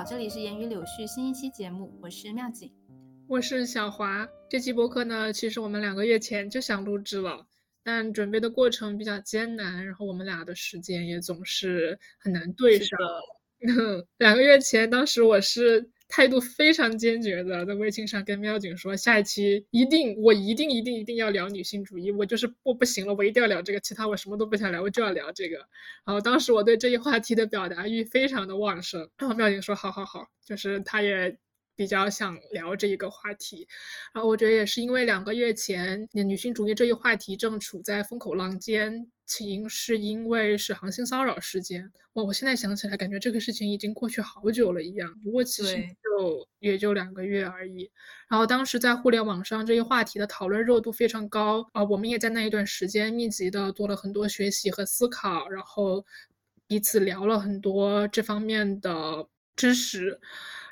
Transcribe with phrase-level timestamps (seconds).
[0.00, 2.72] 好，这里是言语柳絮新一期节目，我是妙景，
[3.28, 4.26] 我是小华。
[4.48, 7.46] 这期播客呢，其实我们两个月前就想录制了，
[7.84, 12.98] 但准备的过程比较艰难，然后我们俩的时间也总是很难对上。
[14.16, 15.90] 两个月前，当时我是。
[16.10, 25.56] 态度非常坚决的在微信上跟喵警说，下一期一定我一定一定一定要聊女性主义，我就是我不行了，我一定要聊这个，其他我什么都不想聊，我就要聊这个。
[26.04, 31.38] 然后当时我对这一话题的表达欲非常的旺盛，然后喵警说好好好，就是他也。
[31.80, 33.66] 比较想聊这一个话题，
[34.12, 41.90] 然后我觉得也是因为两个月前女性主义这一话题正处在风口浪尖，起因是因为史航性骚扰事件。
[42.12, 45.18] 哇，我现在想起来，感觉这个事情已经过去好久了一样。
[45.24, 47.90] 不过其实就也就两个月而已。
[48.28, 56.04] 然后当时在互联网上这一话题的讨论热度非常高啊，我们也在那一段时间密集的做了很多学习和思考，然后
[56.66, 60.20] 彼此聊了很多这方面的知识。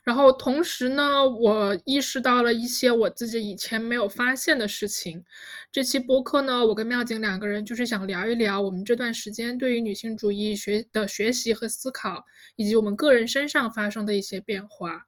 [0.09, 5.23] 然后同时呢，我意识到了一些我自己以前没有发现的事情。
[5.71, 12.25] 这期播客呢，我跟妙景两个人就是想聊一聊我们这段时间对于女性主义学的学习和思考，
[12.57, 15.08] 以及我们个人身上发生的一些变化。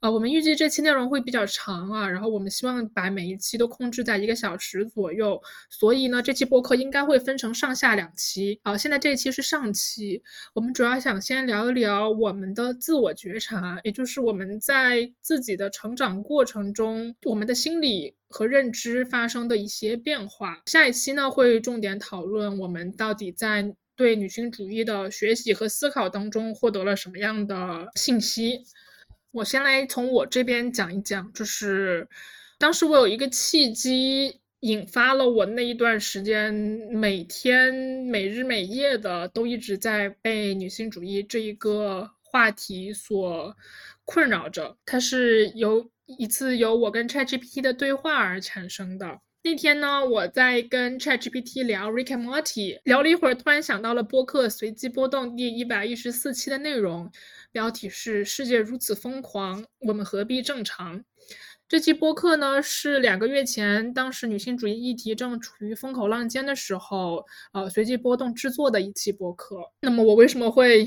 [0.00, 8.60] 啊，我们预计这期内容会比较长啊，然后我们希望把每一期都控制在一个小时左右，所以呢，这期播客应该会分成上下两期。
[8.62, 10.22] 啊，现在这一期是上期，
[10.54, 20.62] 我们主要想先聊一聊我们的自我觉察，也就是我们在自己的成长过程中，我们的心理和认知发生的一些变化。
[20.66, 28.60] 下一期呢，会重点讨论我们到底在对女性主义的学习和思考当中获得了什么样的信息。
[29.38, 32.08] 我先来从我这边讲一讲，就是
[32.58, 36.52] 当时我有一个契机，引发了我那一段时间
[36.90, 43.54] 每天每日每夜的都一直在被女性主义这一个话题所
[44.04, 44.76] 困扰着。
[44.84, 49.20] 它是由一次由我跟 ChatGPT 的对话而产生的。
[49.44, 57.08] 那天呢，我在跟 ChatGPT 聊 Rick and Morty，聊了一会儿，突然想到了播客随机波动第一百一十四期的内容。
[57.58, 61.02] 标题是“世界如此疯狂，我们何必正常？”
[61.66, 69.56] 这期播客呢是两个月前，当时女性主义议题正处于风口浪尖的时候，呃，随机波动制作的一期播客。
[69.82, 70.86] 那么我为什么会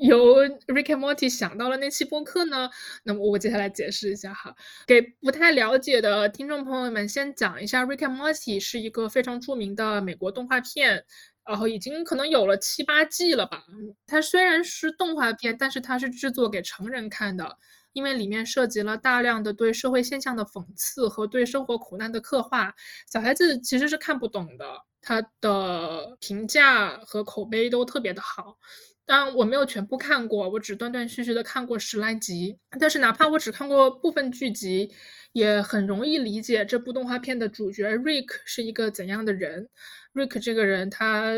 [0.00, 2.70] 由 Rick and Morty 想到了那期播客呢？
[3.02, 4.54] 那么我接下来解释一下哈，
[4.86, 11.04] 给不太了解的听众朋友们先讲一下，Rick and Morty 是一个非常著名的美国动画片。
[11.48, 13.64] 然后已经可能有了七八季了吧。
[14.06, 17.56] 它虽然是动画片，但是它是制作给成人看的，
[17.94, 22.74] 因为里面涉及了大量的对社会现象的讽刺和对生活苦难的刻画，
[23.10, 24.64] 小孩子其实是看不懂的。
[25.00, 28.58] 它的评价和口碑都特别的好，
[29.06, 32.58] 当然我没有全部看过，我只断断续续的看过十来集。
[32.78, 34.90] 但是哪怕我只看过部分剧集，
[35.32, 39.68] 也很容易理解这部动画片的主角 Rick 是一个怎样的人。
[40.18, 41.34] Rick 这个人，他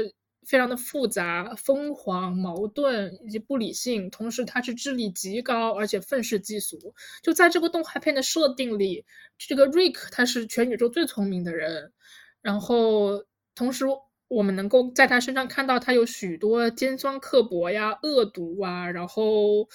[0.47, 6.95] 非常的复杂、疯狂、矛盾以及不理性，同时他是智力极高，而且愤世嫉俗。
[7.23, 9.05] 就在这个动画片的设定里，
[9.39, 11.93] 这个 Rick 他是全宇宙最聪明的人，
[12.41, 13.25] 然后
[13.55, 13.85] 同时
[14.29, 19.69] 我们能够在他身上看到他有许多尖酸刻薄呀、恶毒啊，然后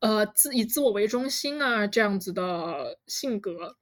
[0.00, 3.76] 呃自以自我为中心啊这样子的性格。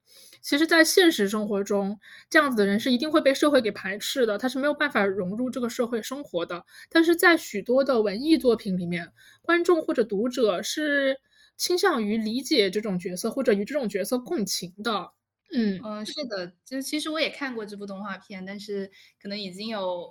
[0.47, 1.99] 其实，在现实生活中，
[2.31, 6.65] 这样子的人是一定会被社会给排斥的，他是没有办法融入这个社会生活的。
[6.89, 9.13] 但是在许多的文艺作品里面，
[9.43, 11.19] 观众或者读者是
[11.57, 15.11] 倾向于理解这种角色，或者与这种角色共情的。
[15.53, 18.89] 嗯嗯，是的，就其实我也看过这部动画片，但是
[19.21, 20.09] 可能已经有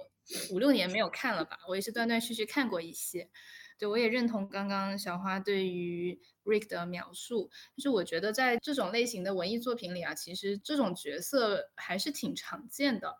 [0.51, 1.59] 五六年没有看了吧。
[1.69, 3.29] 我也是断断续续看过一些。
[3.77, 13.17] 对，我也认同刚刚小花对于 Rick 的描述，就是我觉得在这种类型的文艺作品里啊，其实这种角色还是挺常见的。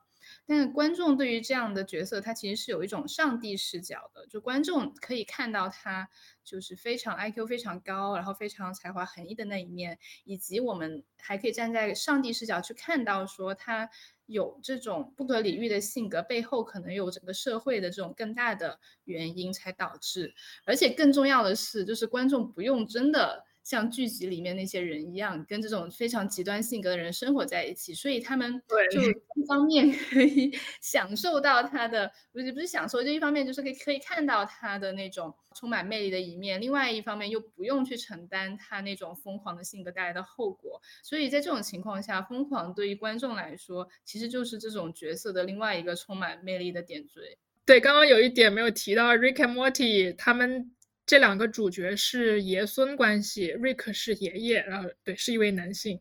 [0.47, 6.09] 但是观众对于这样的角色，他其实是有一种上帝视角的，就观众可以看到他
[6.45, 13.89] 就是非常 IQ 非常高，然后非常才华横溢的那一面，以及我们还可以站在上帝视角去看到说他。
[14.27, 20.33] 有这种不可理喻的性格背后，可能有整个社会的这种更大的原因才导致，
[20.65, 23.45] 而且更重要的是，就是观众不用真的。
[23.65, 40.79] 像剧集里面那些人一样，跟这种非常极端性格的人生活在一起，所以他们就一方面可以 享受到他的，不是不是享受，就一方面就是可以可以看到他的那种充满魅力的一面，另外一方面又不用去承担他那种疯狂的性格带来的后果。
[41.01, 47.39] 所以在这种情况下，疯狂对于观众来说，其实就是这种角色的另外一个充满魅力的点缀。
[47.65, 50.71] 对，刚刚有一点没有提到，Rick and Morty 他们。
[51.05, 55.99] 这两个主角是爷孙关系瑞克是爷爷，然后对，是一位男性。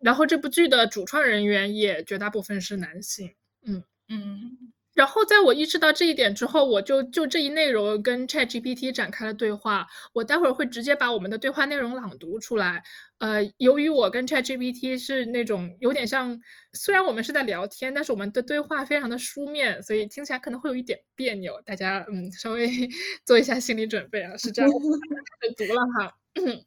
[0.00, 3.34] 然后这部剧的主创人员也绝大部分是男性。
[3.62, 4.73] 嗯嗯。
[4.94, 9.86] 然后在我意识到这一点之后，我就就这一内容跟 ChatGPT 展开了对话。
[10.12, 12.82] 我待会儿会直接把我们的对话内容朗读出来。
[13.18, 16.38] 呃，由于我跟 ChatGPT 是那种有点像，
[16.72, 21.60] 虽然我们是在聊天，但是我们的对话非常的书面，所以听起来可能会有一点别扭。
[21.64, 22.68] 大家嗯，稍微
[23.26, 24.70] 做一下心理准备啊，是这样。
[25.56, 26.12] 读了哈。
[26.34, 26.64] 嗯，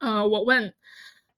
[0.00, 0.74] 呃，我问。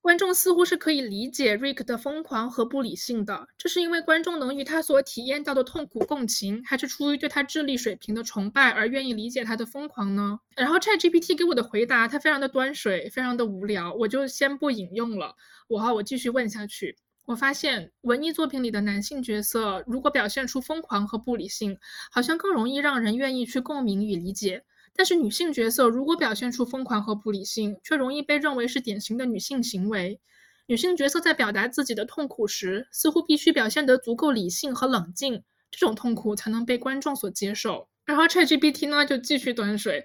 [0.06, 10.38] 观众似乎是可以理解 Rick 的疯狂和不理性的，这是因为观众能与他所体验到的痛苦共情，还是出于对他智力水平的崇拜而愿意理解他的疯狂呢？
[10.54, 15.34] 然后 ChatGPT 给我的回答，它非常的端水，非常的无聊，我就先不引用了。
[15.66, 16.96] 我哈，我继续问下去。
[17.24, 21.76] 我发现文艺作品里的男性角色，如果表现出疯狂和不理性，
[22.12, 24.62] 好像更容易让人愿意去共鸣与理解。
[24.96, 30.20] 但是女性角色如果表现出疯狂和不理性，却容易被认为是典型的女性行为。
[30.66, 37.88] 女性角色在表达自己的痛苦时，似乎必须表现得足够理性和冷静，这种痛苦才能被观众所接受。
[38.04, 40.04] 然后 ChatGPT 呢就继续端水，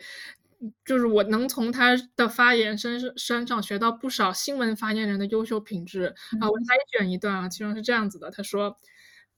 [0.85, 6.49] 就是我能从他的发言身身上学到不少新闻发言人的优秀品质啊。
[6.49, 8.77] 我来选一段啊，其中是这样子的，他说。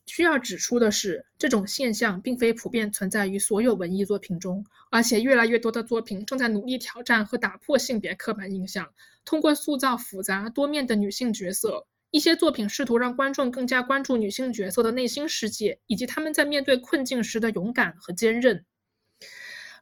[0.05, 8.93] 需要指出的是，这种现象并非普遍存在于所有文艺作品中，而且越来越多的作品正在努力挑战和打破性别刻板印象，
[9.25, 11.87] 通过塑造复杂多面的女性角色。
[12.11, 18.65] 一些作品试图让观众更加关注女性角色的内心世界，以及他们在面对困境时的勇敢和坚韧。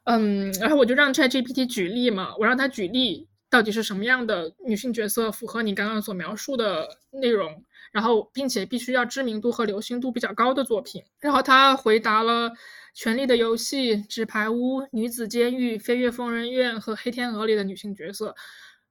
[0.06, 7.66] 嗯，然后我就让 ChatGPT 举例嘛，我让他举例到底是什么样的女性角色符合你刚刚所描述的内容。
[7.92, 11.04] 然后，并且必须要知名度和流行度比较高的作品。
[11.20, 12.50] 然后他回答了
[12.94, 18.34] 《权力的游戏》《纸牌屋》《女子监狱》《飞越疯人院》和《黑天鹅》里的女性角色。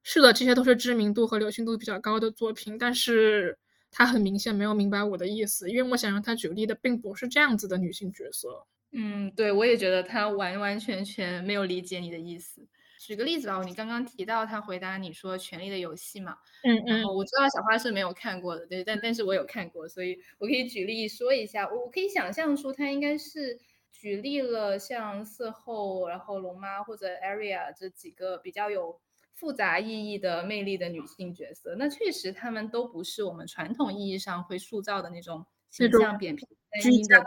[0.02, 2.76] 是的，这些都是知名度和流行度比较高的作品。
[2.78, 3.58] 但是
[3.90, 8.66] 他很明显没有明白我的意思，因为我想让他举例的并不是这样子的女性角色。
[8.92, 12.66] 嗯，对，我也觉得他完完全全没有理解你的意思。
[13.10, 23.58] 举个例子吧，你刚刚提到他回答你说《权力的游戏》嘛，嗯嗯，我知道小花是没有看过的，对，但但是我有看过，所以我可以举例说一下，我我可以想象出他应该是
[23.90, 29.00] 举例了像色后，然后龙妈或者 Aria 这几个比较有
[29.34, 36.46] 复杂意义的魅力的女性角色，那确实她们都不是我们传统意义上会塑造的那种形象扁平。
[36.80, 37.18] 居家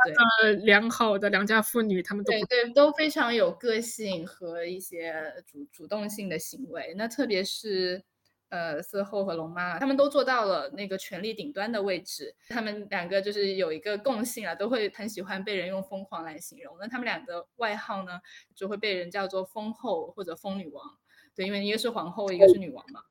[0.41, 6.93] 的良好的良家妇女，她们都对对都非常有个性和一些主主动性的行为。
[6.95, 8.01] 那特别是
[8.47, 12.33] 呃色后和龙妈，他们都做到了那个权力顶端的位置。
[12.47, 16.77] 他们两个就是有一个共性啊，都会很喜欢被人用疯狂来形容。
[16.79, 18.21] 那他们两个外号呢，
[18.55, 20.97] 就会被人叫做疯后或者疯女王。
[21.35, 23.01] 对，因为一个是皇后，一个是女王嘛。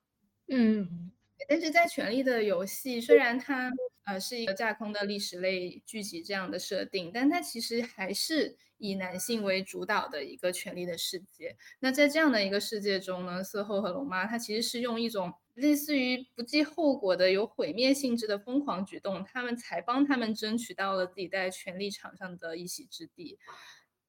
[0.48, 1.12] 嗯。
[1.46, 3.68] 但是在《权力的游戏》，虽然它
[4.04, 11.56] 呃是一个架空的历史类剧集这样的设定，但它其实还是以男性为主导的一个权力的世界。
[11.78, 23.38] 那在这样的一个世界中呢，色后和龙妈，她其实是用一种类似于不计后果的、有毁灭性质的疯狂举动，他们才帮他们争取到了自己在权力场上的一席之地。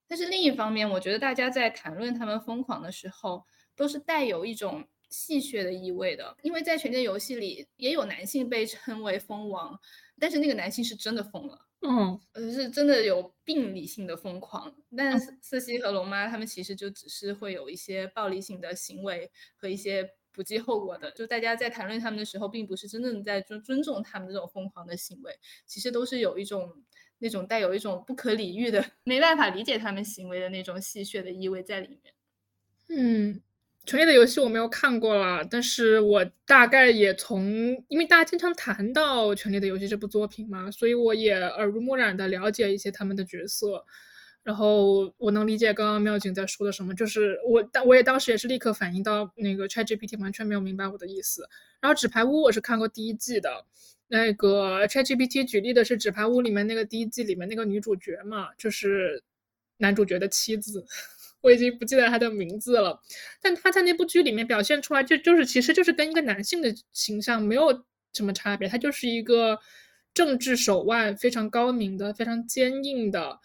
[0.08, 3.46] 但是另一方面，我觉得大家在谈论他们疯狂的时候，
[3.76, 4.88] 都是带有一种。
[5.14, 9.80] 戏谑的意味的，因为在《权力游戏》里也有男性被称为疯王，
[10.20, 12.20] 但是那个男性是真的疯了，嗯，
[12.52, 14.76] 是真的有病理性的疯狂。
[14.98, 26.84] 但瑟西和龙妈他们其实就只是会有一些暴力性的行为和一些不计后果的，就大家在谈论他们的时候，并不是真正在尊尊重他们这种疯狂的行为，其实都是有一种
[27.20, 32.14] 那种带有一种不可理喻的、 没办法理解他们行为的那种戏谑的意味在里面，
[32.90, 33.42] 嗯。
[33.86, 37.46] 权力的游戏我没有看过了，但是我大概也从，
[37.90, 43.84] 因为大家经常谈到权力的游戏这部作品嘛，所以我也耳濡目染的了解一些他们的角色，
[44.42, 51.46] 然后我能理解刚刚妙景在说的什么，就是我当我也当时也是立刻反应到那个 ChatGPT 完全没有明白我的意思。
[51.82, 53.66] 然后纸牌屋我是看过第一季的，
[54.08, 59.22] 那个 ChatGPT 举例的是纸牌屋里面那个第一季里面那个女主角嘛，就是
[59.78, 60.86] 男主角的妻子。
[61.44, 63.00] 我已经不记得他的名字了，
[63.42, 67.84] 但他在那部剧里面表现出来，就就是其实就是跟一个男性的形象没有
[68.14, 69.60] 什么差别，他就是一个
[70.14, 73.40] 政治手腕非常高明的、非常坚硬的、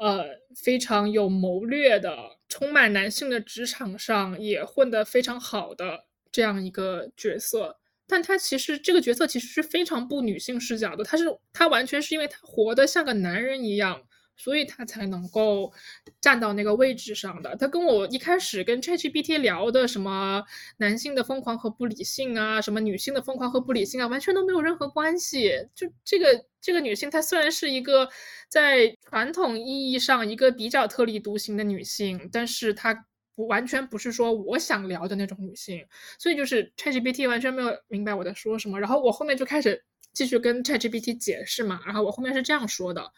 [0.00, 2.14] 呃非常有谋略的、
[2.48, 7.78] 充满男性的职场上也混得非常好的这样一个角色。
[8.06, 14.02] 但他其实这个角色其实是非常不女性视角的，他是他完全是因为他活得像个男人一样。
[14.42, 15.70] 所以他才能够
[16.18, 17.54] 站到那个位置上的。
[17.56, 20.42] 他跟我一开始跟 ChatGPT 聊的什么
[20.78, 25.52] 男性的疯狂和不理性啊，什么女性的疯狂和不理性啊，完全都没有任何关系。
[25.74, 28.08] 就这个这个女性，她虽然是一个
[28.48, 33.06] 在传统意义上一个比较特立独行的女性，但是她
[33.36, 35.84] 不完全不是说我想聊的那种女性。
[36.18, 38.80] 所以就是 ChatGPT 完全没有明白我在说什么。
[38.80, 43.12] 然后我后面就开始继续跟 ChatGPT 解释嘛，然后我后面是这样说的。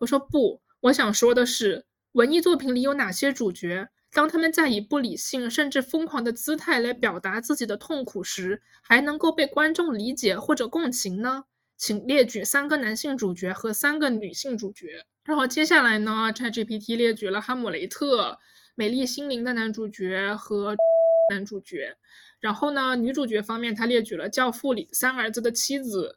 [0.00, 11.44] 我说不，我想说的是，文艺作品里有哪些主角，当他们在以不理性甚至疯狂的姿态来表达自己的痛苦时，还能够被观众理解或者共情呢？
[11.76, 15.04] 请列举三个男性主角和三个女性主角。
[15.22, 18.22] 然后接下来呢，ChatGPT 列举了《哈姆雷特》
[18.74, 20.74] 《美丽心灵》的男主角和
[21.30, 21.94] 男主角。
[22.40, 26.16] 然后呢，女主角方面，他列举了《教父》里三儿子的妻子。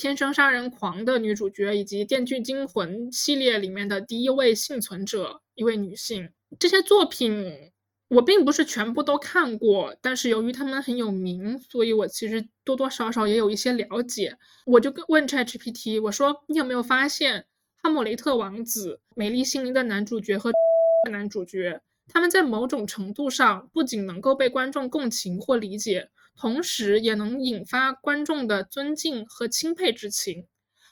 [0.00, 6.30] 天生杀人狂的女主角，以及《电锯惊魂》系列里面的第一位幸存者，一位女性。
[6.58, 7.70] 这些作品
[8.08, 14.38] 我并不是全部都看过，但是由于他们很有名，所以我其实多多少少也有一些了解。
[14.64, 17.40] 我就问 ChatGPT，我说：“你有没有发现
[17.82, 20.50] 《哈姆雷特王子》《美丽心灵》的男主角和
[21.12, 26.08] 男主角，他们在某种程度上不仅能够被观众共情或理解？”
[26.40, 30.46] 同时也能引发观众的尊敬和钦佩之情，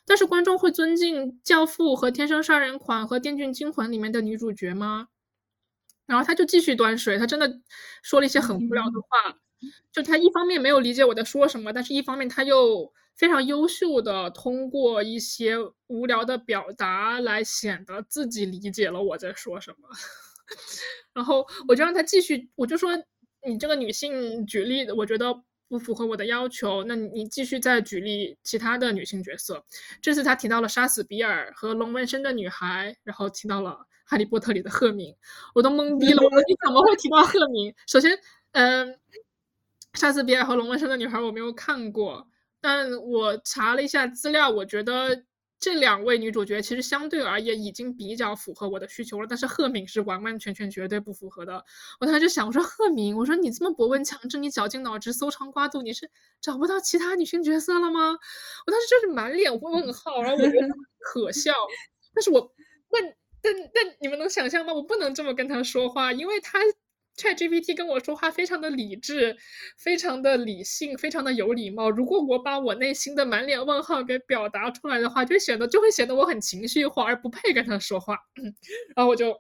[0.05, 5.09] 但是观众会尊敬《教父》和《天生杀人狂》和《电锯惊魂》里面的女主角吗？
[6.05, 7.63] 然后他就继续端水，他真的
[8.03, 9.39] 说了一些很无聊的话，
[9.91, 15.55] 就他一方面没有理解我在说什么，但是一方面他又非常优秀的通过一些
[15.87, 19.89] 无聊的表达来显得自己理解了我在说什么。
[21.15, 22.91] 然后我就让他继续，我就说。
[23.47, 26.85] 你这个女性举例，我觉得不符合我的要求。
[26.85, 29.65] 那你继续再举例其他的女性角色。
[30.01, 33.71] 这次他提到了杀死比尔和龙纹身的女孩，然后提到了
[34.05, 35.15] 《哈利波特》里的赫敏，
[35.55, 36.23] 我都懵逼了。
[36.23, 37.75] 我说你怎么会提到赫敏？
[37.87, 38.19] 首先，
[38.53, 38.99] 嗯，
[39.95, 42.29] 杀死比尔和龙纹身的女孩我没有看过，
[42.61, 45.25] 但我查了一下资料，我觉得。
[45.61, 51.65] 这两位女主角其实相对而言已经比较符合我的需求了，但是赫敏是完完全全绝对不符合的。
[51.99, 56.11] 我当时就想，我说赫敏，我说你这么博闻强志，你绞尽脑汁搜肠刮肚，你是
[56.41, 58.11] 找不到其他女性角色了吗？
[58.67, 60.69] 我当时就是满脸问号，然后我觉得
[61.01, 61.53] 可笑。
[62.15, 62.53] 但是我，
[62.91, 63.03] 但
[63.43, 64.73] 但但你们能想象吗？
[64.73, 66.59] 我不能这么跟他说话，因为他。
[67.19, 69.37] ChatGPT 跟我说话非常的理智，
[69.77, 71.91] 非常的理性，非常的有礼貌。
[71.91, 78.17] 如果我把我内心的满脸问号给表达出来的话，就显得就会显得我很情绪化，而不配跟他说话。
[78.97, 79.39] 然后我就，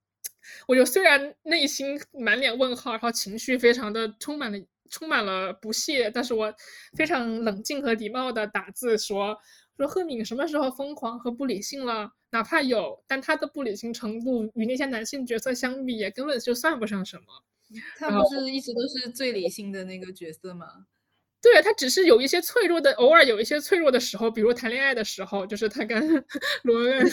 [0.68, 4.58] 我就虽然内心满脸问号，然后情绪非常的充满了
[4.90, 6.54] 充满了不屑，但是我
[6.96, 9.36] 非常冷静和礼貌的打字说。
[9.76, 12.10] 说赫敏什么时候疯狂和不理性了？
[12.30, 17.24] 哪怕有，但她的不理性程度与那些男性角色相比，也根本就算不上什么。
[17.98, 20.86] 她不是一直都是最理性的那个角色吗？
[21.42, 26.00] 对她只是有一些脆弱的，偶尔有一些脆弱的时候，比如谈恋爱的时候，就是她跟
[26.64, 27.06] 罗恩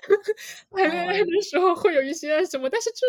[0.72, 3.06] 谈恋爱的时候会有一些什么，但是这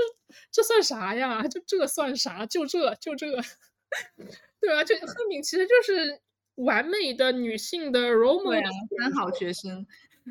[0.52, 1.48] 这算啥呀？
[1.48, 2.46] 就这算啥？
[2.48, 3.28] 就这就这，
[4.62, 6.22] 对啊，就赫敏其实就是。
[6.58, 8.62] 完美的女性的 role model，
[9.00, 9.86] 三好学生，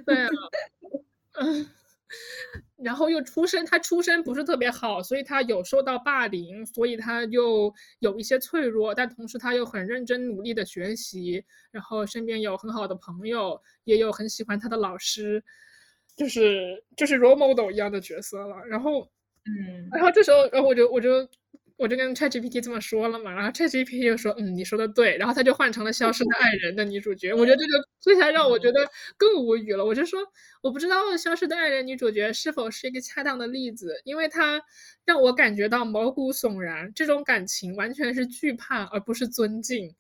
[0.05, 0.29] 对啊，
[1.35, 1.69] 嗯，
[2.83, 15.43] 然后又出身，她出身不是特别好，所以她有受到霸凌，所以她又有一些脆弱，但同时她又很认真努力的学习，然后身边有很好的朋友，也有很喜欢她的老师，
[16.17, 18.65] 就是就是 role model 一样的角色了。
[18.67, 19.09] 然后，
[19.45, 21.29] 嗯，然后这时候，然后我就我就。
[21.77, 27.35] 我就跟 ChatGPT 这么说了嘛，然后 ChatGPT 就说，嗯，你说的对，然后他就换成了《消失的爱人》的女主角。
[27.35, 29.85] 我觉得这个这才让我觉得更无语了。
[29.85, 30.21] 我就说，
[30.63, 34.63] 我不知道《消失的爱人》女主角是否是一个恰当的例子，因为她
[35.05, 39.89] 让我感觉到毛骨悚然，这种感情完全是惧怕而不是尊敬。《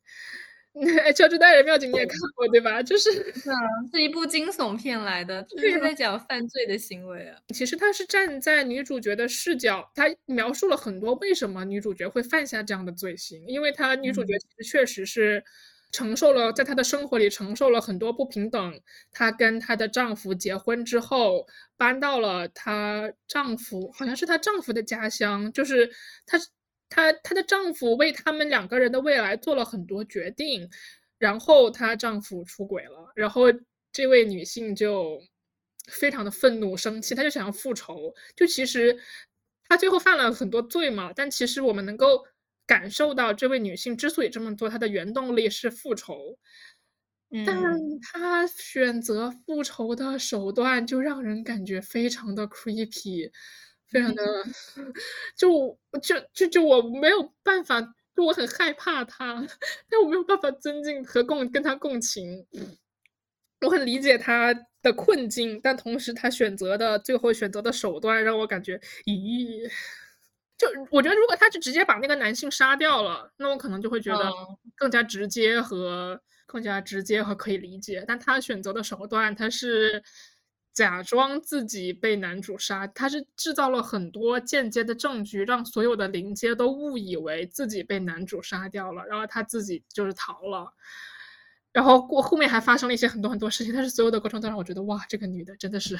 [1.14, 2.82] 乔治大人妙警》你也看过对吧？
[2.82, 3.56] 就是是啊，
[3.92, 7.38] 是一部惊悚片来的，就是在讲犯罪的行为啊。
[7.54, 13.42] 其实他是站在女主角的视角，他描述了很多为什么女主角会犯下这样的罪行。
[13.46, 15.42] 因为她女主角其实确实是
[15.90, 18.80] 承受了在她的生活里承受了很多不平等。
[19.12, 25.90] 她跟她的丈夫结婚之后，搬到了她丈夫好像是她丈夫的家乡，就是
[26.26, 26.38] 她。
[26.88, 30.68] 她她的丈夫为他们两个人的未来做了很多决定，
[31.18, 33.44] 然后她丈夫出轨了，然后
[33.92, 35.20] 这位女性就
[35.88, 38.14] 非常的愤怒生气，她就想要复仇。
[38.34, 38.98] 就其实
[39.68, 42.24] 她最后犯了很多罪嘛，但其实我们能够
[42.66, 46.38] 感受到这位女性之所以这么做，她的原动力是复仇。
[47.44, 47.60] 但
[48.00, 53.32] 他选择复仇的手段就让人感觉非常的 creepy，
[53.88, 54.22] 非常的
[55.36, 57.80] 就就就就我没有办法，
[58.14, 59.46] 就我很害怕他，
[59.88, 62.46] 但我没有办法尊敬和共跟他共情。
[63.62, 64.52] 我很理解他
[64.82, 69.66] 的困境，但同时他选择的最后选择的手段让我感觉，咦，
[70.58, 74.30] 就我觉得如果他就直接把那个男性杀掉了，那我可能就会觉得
[74.74, 78.04] 更加直接和更加直接和可以理解。
[78.06, 80.02] 但他选择的手段，他是
[80.76, 90.70] 假装自己被男主杀，他是制造了很多间接的证据，让所有的邻街都误以为自己被男主杀掉了，然后他自己就是逃了。
[91.72, 95.96] 然后过后面还发生了一些很多很多事情，但是所有的过程都让我觉得哇，这个女的真的是，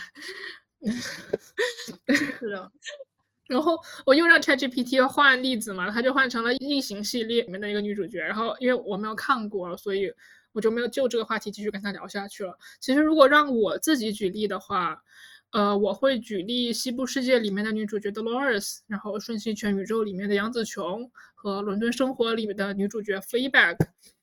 [2.39, 2.71] 是的。
[3.49, 8.19] 然后我又让 ChatGPT 换例子嘛，他就换成了异形系列里面的一个女主角。
[8.19, 10.13] 然后因为我没有看过，所以
[10.57, 12.59] 我就没有就这个话题继续跟他聊下去了。
[12.81, 15.03] 其实如果让我自己举例的话，
[15.51, 23.77] 呃，我会举例《西部世界》里面的女主角 Dolores，然后《瞬息全宇宙》里面的杨紫琼和《伦敦生活》里面的女主角 Fleabag。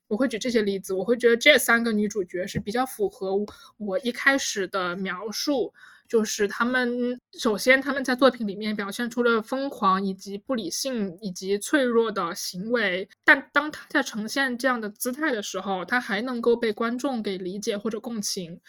[0.08, 3.32] 我会举这些例子，我会觉得这三个女主角是比较符合
[3.78, 5.72] 我一开始的描述，
[6.08, 18.60] 就是他们首先他们在作品里面表现出了疯狂以及不理性以及脆弱的行为，但当他在呈现这样的姿态的时候，他还能够被观众给理解或者共情。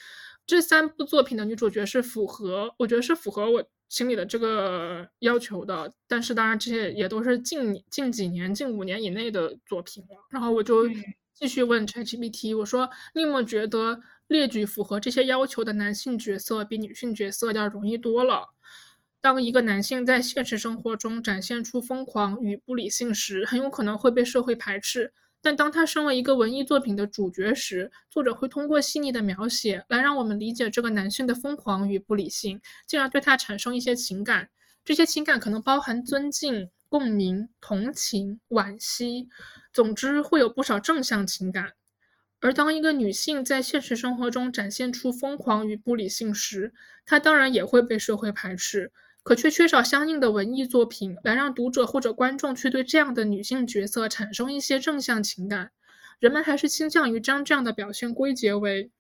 [0.48, 5.92] 这三部作品的女主角是符合，我觉得是符合我心里的这个要求的。
[6.08, 10.26] 但是当然这些也都是近近几年、近五年以内的作品了。
[10.30, 10.90] 然后我就。
[11.38, 18.50] 继续问 ChatGPT，我说：“你有没有觉得列举符合这些要求的男性角色比女性角色要容易多了？
[19.22, 25.12] 当一个男性在现实生活中展现出疯狂与不理性时，很有可能会被社会排斥；
[25.42, 34.50] 但当他身为一个文艺作品的主角时，作者会通过细腻的描写来让我们理解这个男性的疯狂与不理性，进而对他产生一些情感。
[34.84, 39.28] 这些情感可能包含尊敬。”共鸣、同情、惋惜，
[39.74, 41.74] 总之会有不少正向情感。
[42.46, 48.92] 而当一个女性在现实生活中展现出疯狂与不理性时，她当然也会被社会排斥，
[49.24, 55.72] 可却缺少相应的文艺作品来让读者或者观众去对这样的女性角色产生一些正向情感。
[56.20, 58.92] 人们还是倾向于将这样的表现归结为，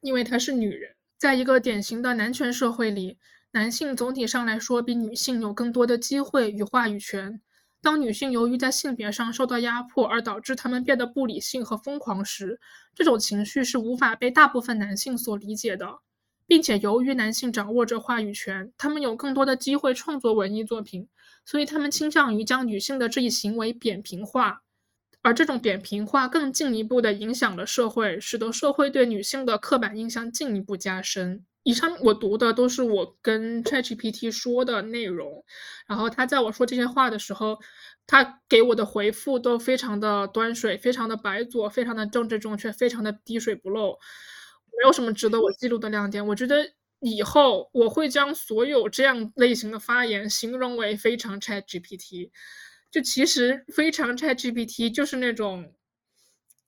[0.00, 0.94] 因为她是女人。
[1.18, 3.18] 在一个典型的男权社会里。
[3.52, 7.40] 男性总体上来说比女性有更多的机会与话语权。
[7.82, 12.60] 当女性由于在性别上受到压迫而导致她们变得不理性和疯狂时，
[12.94, 16.00] 这种情绪是无法被大部分男性所理解的，
[16.46, 21.08] 并且由于男性掌握着话语权，他们有更多的机会创作文艺作品，
[21.46, 24.62] 所以他们倾向于将女性的这一行为扁平化，
[25.22, 31.46] 而这种扁平化更进一步的影响了社会，使得社会对女性的刻板印象进一步加深。
[31.62, 35.44] 以上我读的都是我跟 ChatGPT 说的内容，
[35.86, 37.58] 然后他在我说这些话的时候，
[38.06, 43.98] 他给我的回复都非常的端水，非常的白左，非常的政治正确，非常的滴水不漏，
[44.78, 46.26] 没有什么值得我记录的亮点。
[46.26, 52.30] 我觉得以后我会将所有这样类型的发言形容为非常 ChatGPT，
[52.90, 55.74] 就其实非常 ChatGPT 就是那种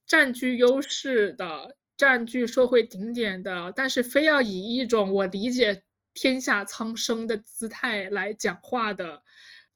[0.06, 1.76] 占据优势的。
[2.02, 5.84] 占据社会顶点的，但是非要以一种我理解
[6.14, 9.22] 天下苍生的姿态来讲话的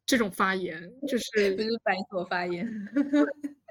[0.05, 2.69] 这种发言，就 是不是白左发言，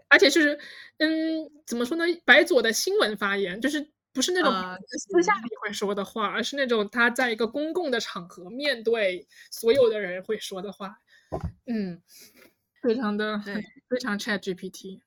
[0.08, 0.58] 而且就是
[1.00, 2.06] 嗯，怎么说呢？
[2.24, 4.54] 白左的新闻发言，就是不是那种
[4.98, 10.98] 私下里会说的话，而是那种他在一个公共的场合面对所有的人会说的话。
[11.65, 12.02] 嗯，
[12.82, 13.38] 非常的
[13.89, 15.02] 非常 Chat GPT。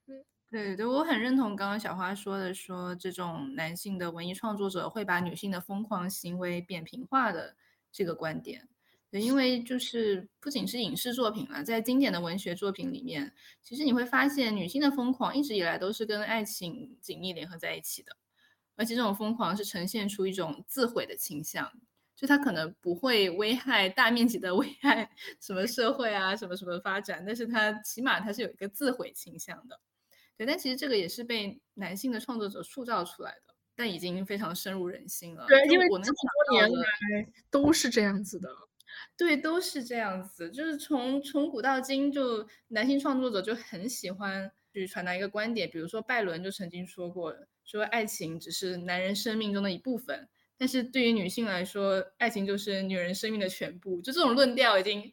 [0.51, 7.55] 对对，我很认同刚刚小花说的，说这种男性的文艺创作者会把女性的疯狂行为扁平化的
[7.93, 8.67] 这个观点。
[9.11, 18.17] 对，因为就是不仅是影视作品了，在经典的文学作品里面，其实你会发现女性的疯狂一直以来都是跟爱情紧密联合在一起的，
[18.77, 21.71] 而且这种疯狂是呈现出一种自毁的倾向，
[22.17, 29.79] 就它可能不会危害大面积的 危害什么社会啊什么什么发展，但是它起码它是有一个自毁倾向的。
[30.39, 35.45] 对，但其实这个也是被男性的创作者塑造出来的，但已经非常深入人心了。
[35.49, 38.49] 对，因为我能多年来都是这样子的。
[39.17, 54.01] 对，都是这样子，就是从从古到今，就男性创作者就很喜欢去传达一个观点，比如说拜伦就曾经说过，说爱情只是男人生命中的一部分，但是对于女性来说，爱情就是女人生命的全部。
[54.03, 55.13] 就这种论调已经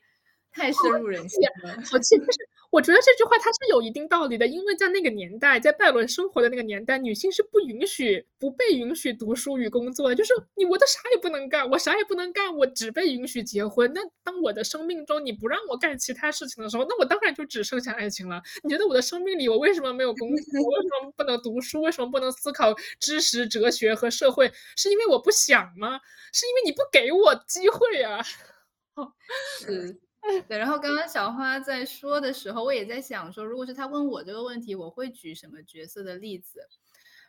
[0.52, 1.76] 太深入人心了。
[1.92, 2.24] 我其实。
[2.76, 13.90] 我觉得这句话它是有一定道理的，因为在那个年代，在拜伦生活的那个年代，女性是不允许、不被允许读书与工作的，就是你我都啥也不能干，我啥也不能干，我只被允许结婚。
[13.94, 18.44] 那当我的生命中你不让我干其他事情的时候，那我当然就只剩下爱情了。
[18.62, 20.62] 你觉得我的生命里我为什么没有工作？
[20.62, 21.82] 我为什么不能读书？
[21.82, 24.52] 为什么不能思考知识、哲学和社会？
[24.76, 26.02] 是因为我不想吗？
[26.34, 28.22] 是因为你不给我机会啊？
[29.64, 29.98] 是。
[30.48, 36.68] 对，然后刚刚小花在说的时候，我也在想说，如果是他问我这个问题，我会举什么角色的例子？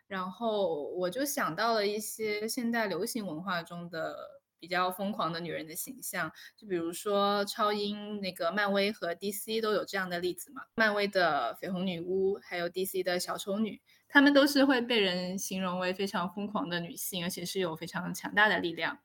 [0.06, 4.16] 然后我就想到了一些现代流行文化中的
[4.58, 10.62] 比较疯狂的女人的形象，就比如说超英，那个漫威和 DC 都有这样的例子嘛。
[10.76, 18.98] 漫威的绯红女巫，还有 DC 的小丑女，她们都是会被人形容为非常疯狂的女性，而且是有非常强大的力量。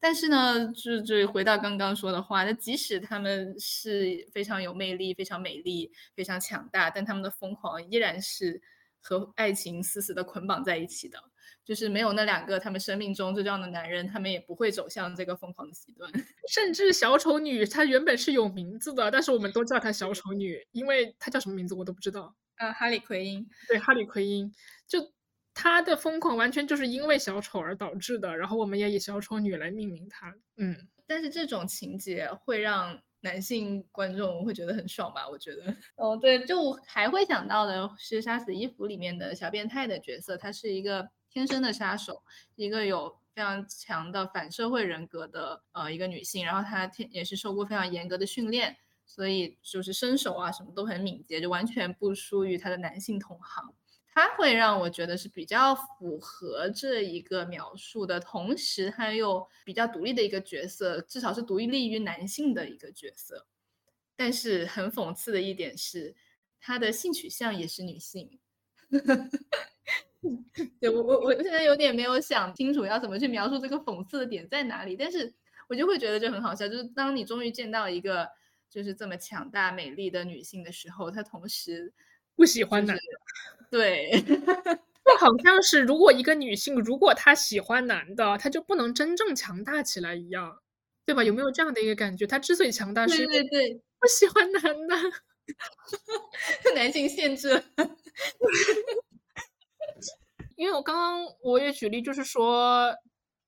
[0.00, 8.60] 但是呢，就就回到刚刚说的话，那即使他们是非常有魅力、非常美丽、非常强大，但他们的疯狂依然是
[9.00, 11.18] 和爱情死死的捆绑在一起的。
[11.64, 16.10] 就是没有那两个他们生命中最重要的男人，他们也不会走向这个疯狂的极端。
[16.52, 22.34] 甚至小丑女她原本是有名字的，但是我们都叫她小丑女，因为她叫什么名字我都不知道。
[22.56, 23.48] 啊，哈利奎因。
[23.66, 24.52] 对，哈利奎因
[24.86, 25.10] 就。
[25.54, 30.34] 他的疯狂完全就是因为小丑而导致的，然后我们也以小丑女来命名他。
[30.56, 35.28] 嗯，但是这种情节会让男性观众会觉得很爽吧？
[35.28, 35.74] 我觉得。
[35.96, 42.22] 哦，对，就还会想到的是《杀死伊芙》里面的小变态的角色，他是一个天生的杀手，
[42.56, 53.72] 一个有非常强的反社会人格的呃一个女性，然后她天也是受过非常严格的训练，所以就是身手啊什么都很敏捷，就完全不输于她的男性同行。
[54.14, 63.44] 他会让我觉得是比较符合这一个描述的同时，他又比较独立的一个角色，至少是独立于男性的一个角色。
[64.14, 66.14] 但是很讽刺的一点是，
[66.60, 68.38] 他的性取向也是女性。
[70.80, 75.34] 对我我我现在有点没有想清楚要怎么去描述这个讽刺的点在哪里，但是
[75.68, 78.30] 我就会觉得这很好笑，就是当你终于见到一个
[78.70, 81.92] 就是这么强大美丽的女性的时候，她同时。
[82.36, 83.02] 不喜欢男的，
[83.74, 84.22] 对，
[85.04, 90.56] 就好像是如果一个女性如果她喜欢男的，她就不能真正强大起来一样，
[91.04, 91.24] 对吧？
[91.24, 92.24] 有没有这样的一个感觉？
[92.24, 94.94] 她之所以强大，是因为对不喜欢男的，
[96.76, 97.64] 男性限制。
[100.54, 102.94] 因为我刚刚我也举例，就是说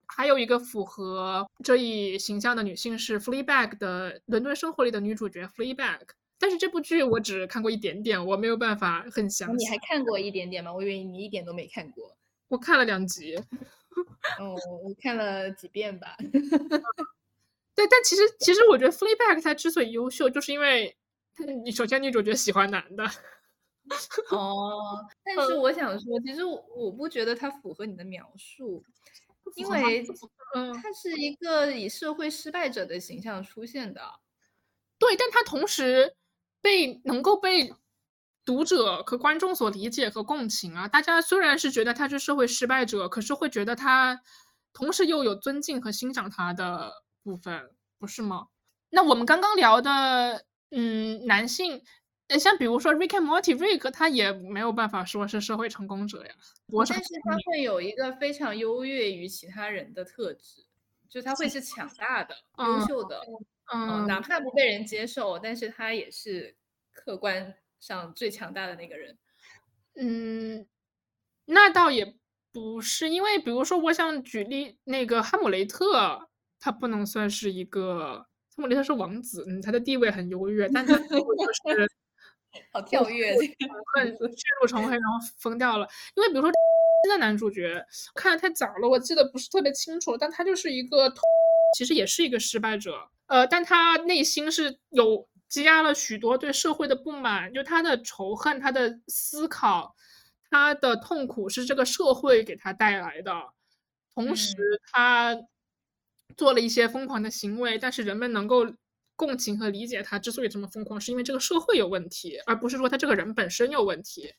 [0.09, 6.01] 还有一个符合这一形象的女性是《Fleabag》的伦敦生活里的女主角 Fleabag。
[6.38, 9.64] 但是这部剧我只看过一点点，我没有办法很详细。
[9.64, 10.72] 你还看过一点点吗？
[10.72, 12.16] 我以为你一点都没看过。
[12.49, 13.37] 我看了两集。
[14.38, 16.16] 哦，我看了几遍吧。
[17.75, 20.96] 对，但其实其实我觉得《f l e e b a c k》它之所以优秀，就是因为
[21.64, 23.05] 你首先女主角喜欢男的。
[24.31, 28.83] 哦，但是我想说，其实我不觉得它符合你的描述，
[29.55, 30.05] 因为
[30.53, 34.03] 它是一个以社会失败者的形象出现的。
[34.99, 36.16] 对，但他同时
[36.66, 37.72] 被能够被
[38.44, 40.88] 读者和观众所理解和共情啊。
[40.88, 44.20] 大家虽然是觉得他是社会失败者，可是会觉得他
[44.72, 48.48] 同时又有尊敬和欣赏他的部分，不是吗？
[48.90, 51.85] 那我们刚刚聊的，嗯，男性，
[52.40, 56.35] 像比如说 Rick and Morty，Rick 他也没有办法说是社会成功者呀。
[56.88, 60.66] 但是他会有一个非常优越于其他人的特质，
[61.09, 63.20] 就他会是强大的、优秀的。
[63.20, 63.46] 嗯，
[64.07, 66.57] 哪怕不被人接受，但是他也是
[66.92, 69.18] 客观上最强大的那个人。
[69.94, 70.66] 嗯，
[71.46, 72.16] 那倒也
[72.52, 76.29] 不是，因为比如说，我想举例那个哈姆雷特，
[76.61, 78.26] 他不能算是一个
[78.57, 81.11] 哈姆雷特是王子，嗯，他的地位很优越，但他就是
[82.72, 83.35] 好跳 跃，
[83.94, 84.18] 很陷
[84.61, 85.87] 入重黑，然后疯掉了。
[86.14, 86.50] 因为比如说
[87.05, 91.09] 新 的男主角看的太早了，我记得不是特别清楚，但他就是一个
[91.74, 93.09] 其实也是一个失败者。
[93.26, 99.94] 呃，但他内心是有积压了许多对社会的不满，就他的仇恨、他的思考、
[100.50, 103.33] 他的痛苦是这个社会给他带来的。
[104.14, 104.55] 同时，
[104.92, 105.37] 他
[106.37, 108.64] 做了一些疯狂的行为，但是人们能够
[109.16, 114.33] 共情和理解他之所以这么疯狂，是因为这个社会有问题，而不是说他这个人本身有问题。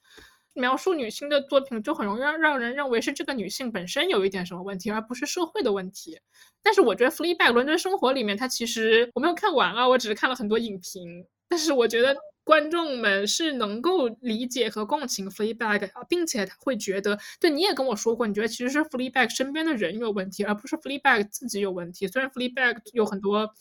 [0.58, 6.20] 描述女性的作品就很容易让让人认为是这个女性本身有一点什么问题，而不是社会的问题。
[6.62, 11.26] 但是我觉得《Fleabag》伦敦生活里面，它其实我没有看完啊，我只是看了很多影评。
[11.48, 12.16] 但是我觉得
[12.48, 22.08] 观众们是能够理解和共情 Fleabag，并且他会觉得，对你也跟我说过，你觉得其实是 Fleabag 身边的人有问题，而不是 Fleabag 自己有问题。
[22.08, 23.54] 虽然 Fleabag 有很多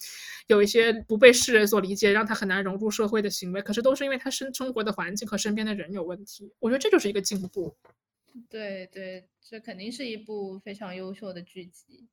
[0.46, 6.52] 有一些不被世人所理解，让他很难融入社会的行为，可是都是因为他生生活的环境和身边的人有问题。
[6.60, 7.76] 我觉得这就是一个进步。
[8.48, 12.06] 对对，这肯定是一部非常优秀的剧集。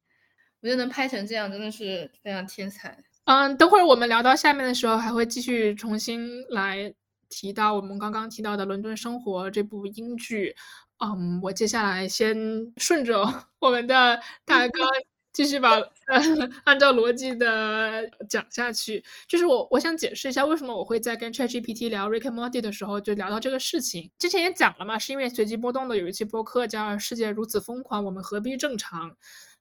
[0.61, 3.03] 我觉得能拍成这样，真的是非常天才。
[3.25, 6.93] 嗯，等会儿我们聊到下面的时候，还会继续重新来
[7.29, 10.53] 提到我们刚刚提到的《伦敦生活》这部英剧。
[10.99, 12.37] 嗯，我接下来先
[12.77, 13.23] 顺着
[13.59, 14.87] 我们的大纲
[15.31, 15.71] 继续把
[16.07, 16.21] 呃
[16.65, 19.01] 按照逻辑的讲下去。
[19.27, 24.11] 就是我我想解释一下，为什么我会在跟 ChatGPT 聊 Rick and Morty 的时候就聊到这个事情。
[24.19, 29.09] 之前也讲了嘛，是因为随机波动的有一期播客叫《世界如此疯狂，我们何必正常》。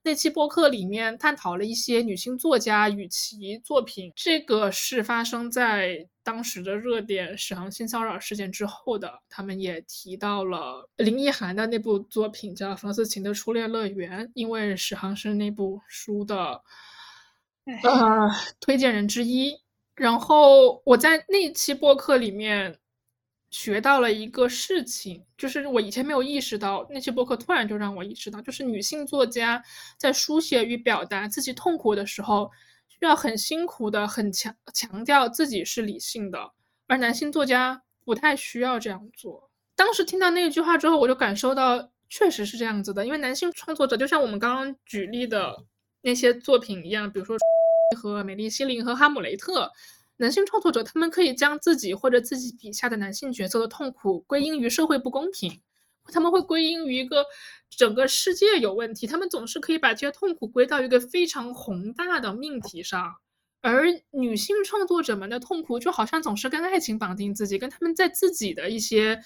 [0.05, 9.21] 那期播客里面探讨了一些女性作家与其作品，这个是发生在当时的热点史航性骚扰事件之后的。
[9.29, 16.61] 他们也提到了林奕涵的那部作品叫《房思琴的初恋乐园》，因为史航是那部书的
[17.85, 19.57] 呃推荐人之一。
[19.95, 22.79] 然后我在那期播客里面。
[23.53, 29.63] 学到了一个事情，就是我以前没有意识到，那期播客突然就让我意识到，就是女性作家
[29.99, 32.51] 在书写与表达自己痛苦的时候，
[32.89, 36.51] 需要很辛苦的、很强强调自己是理性的，
[36.87, 39.51] 而男性作家不太需要这样做。
[39.77, 45.55] 当时听到那句话之后，我就感受到确实是这样子的，因为男性创作者就像我们刚刚举例的
[46.01, 47.37] 那些作品一样，比如说
[47.99, 49.71] 和 美丽心灵和哈姆雷特。
[50.23, 55.61] 男性创作者，他们可以将自己或者自己笔下的男性角色的痛苦归因于社会不公平，
[56.13, 57.27] 他们会归因于一个
[57.69, 63.17] 整个世界有问题，他们总是可以把这些痛苦归到一个非常宏大的命题上，
[63.63, 69.21] 而女性创作者们的痛苦就好像总是跟爱情绑定自己，跟他们在自己的一些。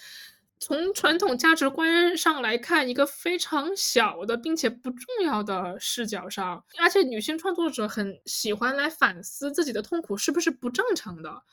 [0.59, 11.43] 从传统价值观上来看，一个非常小的并且不重要的视角上，而且女性创作者很喜欢来反思自己的痛苦是不是不正常的，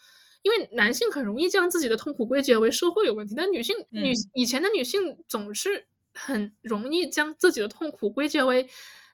[0.43, 8.69] 因为男性很容易将自己的痛苦归结为社会有问题，但女性女以前的女性总是很容易将自己的痛苦归结为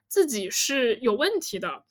[0.07, 1.83] 自己是有问题的。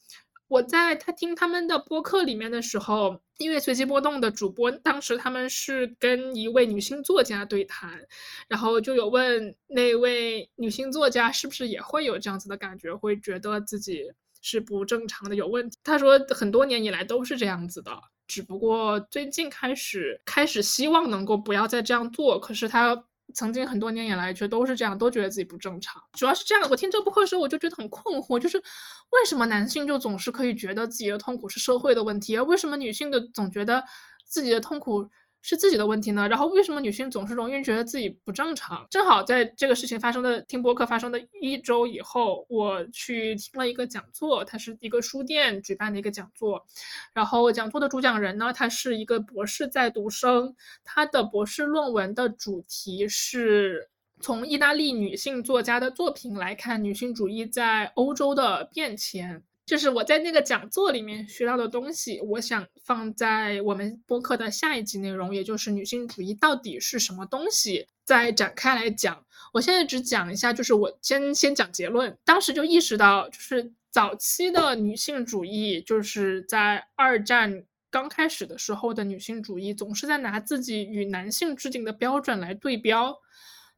[0.49, 8.01] 我在他听他们的播客里面的时候，因为随机波动的主播当时他们是跟一位女性作家对谈，
[8.47, 14.05] 然后就有问那位女性作家是不是也会有这样子的感觉，会觉得自己
[14.43, 15.77] 是不正常的有问题。
[15.83, 17.91] 他说很多年以来都是这样子的，
[18.29, 23.05] 只不过最近开始开始希望能够不要再这样做，可是他。
[23.35, 26.03] 曾经很多年以来，觉得都是这样，都觉得自己不正常。
[26.13, 33.85] 主要是这样，我听这播客的时候，我就觉得很困惑，就是为什么男性就总是可以觉得自己的痛苦是社会的问题，而为什么女性的总觉得
[34.25, 35.09] 自己的痛苦？
[35.43, 36.29] 是自己的问题呢？
[36.29, 38.87] 然后为什么女性总是容易觉得自己不正常？
[38.91, 46.67] 正好在这个事情发生的听播客发生的一周以后，我去听了一个讲座，它是一个书店举办的一个讲座。
[47.15, 53.89] 然后讲座的主讲人呢，他是一个博士在读生，他的博士论文的主题是
[54.21, 59.43] 从意大利女性作家的作品来看女性主义在欧洲的变迁。
[59.71, 69.25] 就是我在那个讲座里面学到的东西，我想放在我们播客的下一集内容，也就是女性主义到底是什么东西，再展开来讲。
[69.53, 72.19] 我现在只讲一下，就是我先先讲结论。
[72.25, 83.17] 当时就意识到，就是早期的女性主义，就是在二战刚开始的时候的女性主义，总是在拿自己与男性制定的标准来对标。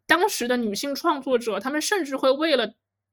[0.06, 2.72] 当时的女性创作者，她们甚至会为了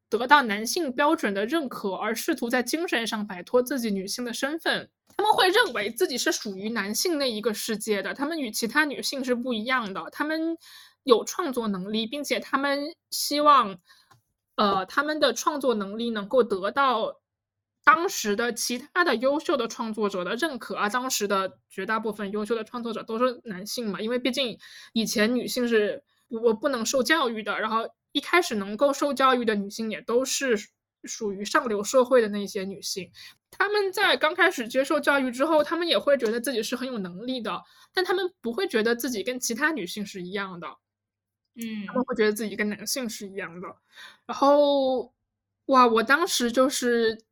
[0.09, 10.57] 得到男性标准的认可，而试图在精神上摆脱自己女性的身份，他们会认为自己是属于男性那一个世界的，他们与其他女性是不一样的，他们
[11.03, 13.77] 有创作能力，并且他们希望，
[14.55, 17.19] 呃，他们的创作能力能够得到
[17.83, 24.57] 当时的其他的优秀的创作者的认可，而当时的绝大部分优秀的创作者都是男性嘛，因为毕竟
[24.93, 27.87] 以前女性是我不能受教育的，然后。
[28.11, 30.57] 一开始能够受教育的女性也都是
[31.03, 33.11] 属于上流社会的那些女性，
[33.51, 40.67] 她们在刚开始接受教育之后，她们也会觉得自己是很有能力的，但她们不会觉得自己跟其他女性是一样的，
[41.55, 43.67] 嗯，她们会觉得自己跟男性是一样的。
[44.25, 45.13] 然后，
[45.67, 47.23] 哇，我当时就是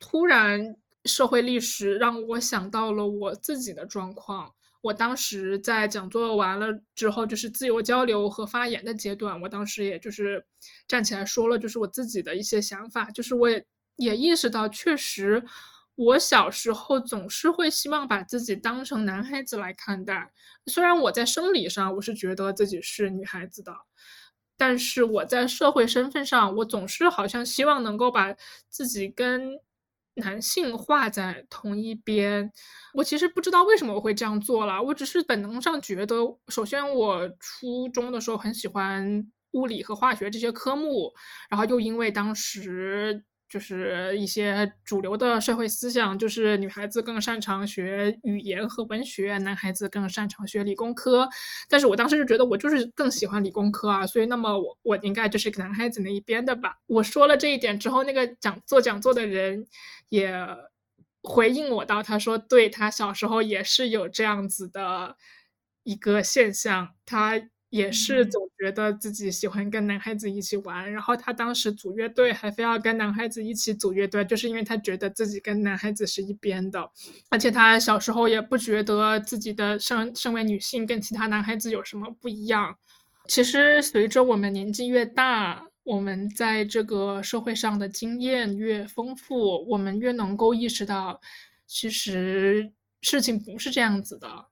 [0.00, 4.54] 突然社会历史让我想到了我自己的状况。
[4.80, 9.40] 我当时在讲座完了之后，就是自由交流和发言的阶段。
[9.40, 10.44] 我当时也就是
[10.86, 13.10] 站起来说了，就是我自己的一些想法。
[13.10, 15.42] 就是我也也意识到，确实
[15.96, 20.32] 我小时候总是会希望把自己当成男孩子来看待，
[20.66, 23.74] 虽然我在生理上我是觉得自己是女孩子的，
[24.56, 28.32] 但是我在社会身份上，我总是好像希望能够把
[28.68, 29.58] 自己跟
[30.18, 32.50] 男性画在同一边。
[32.94, 36.16] 我其实不知道为什么我会这样做了，我只是本能上觉得，
[36.48, 41.12] 首先我初中的时候很喜欢物理和化学这些科目，
[41.48, 43.24] 然后又因为当时。
[43.48, 51.28] 就是一些主流的社会思想，就是女孩子更擅长学语言和文学，男孩子更擅长学理工科。
[51.68, 56.76] 但是我当时就觉得我就是更喜欢理工科啊，所以那么我我应该就是男孩子那一边的吧。
[56.86, 59.66] 我说了这一点之后，那个讲做讲座的人
[60.10, 60.30] 也
[61.22, 65.16] 回应我到，他说对他小时候也是有这样子的
[65.84, 67.40] 一个现象，他。
[67.70, 76.90] 也是总觉得自己喜欢跟男孩子一起玩，然后他当时组乐队还非要跟男孩子一起组乐队，就是因为他觉得自己跟男孩子是一边的，
[77.28, 82.78] 而且他小时候也不觉得自己的身身为女性跟其他男孩子有什么不一样。
[83.26, 91.20] 其实随着我们年纪越大，我们在这个社会上的经验越丰富，我们越能够意识到，
[91.66, 94.46] 其实事情不是这样子的。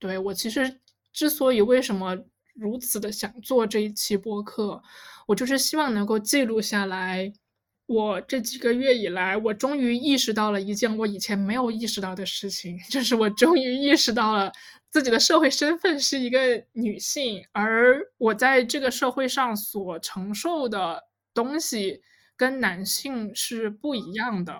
[0.00, 0.80] 对我其实
[1.12, 2.24] 之所以为什么。
[2.60, 4.82] 如此的想做这一期播客，
[5.26, 7.32] 我就是希望能够记录下来，
[7.86, 14.52] 我这几个月以来，我终于意识到了一件我以前没有意识到的事情，就是我终于意识到了
[14.90, 22.02] 自己的社会身份是一个女性，而我在这个社会上所承受的东西
[22.36, 24.54] 跟男性是不一样的。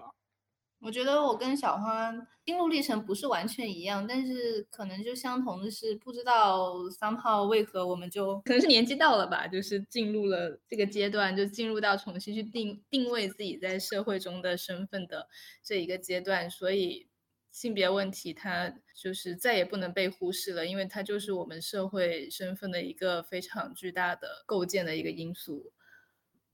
[0.81, 2.11] 我觉得我跟小花
[2.47, 15.29] 心路历程不是完全一样，但是可能就相同的是，不知道三号为何我们就可能是年纪到了吧，就是进入了这个阶段，就进入到重新去定定位自己在社会中的身份的
[15.63, 17.07] 这一个阶段，所以
[17.53, 25.73] 性别问题它就是再也不能被忽视了，因为它就是我们社会身份的一个非常巨大的构建的一个因素。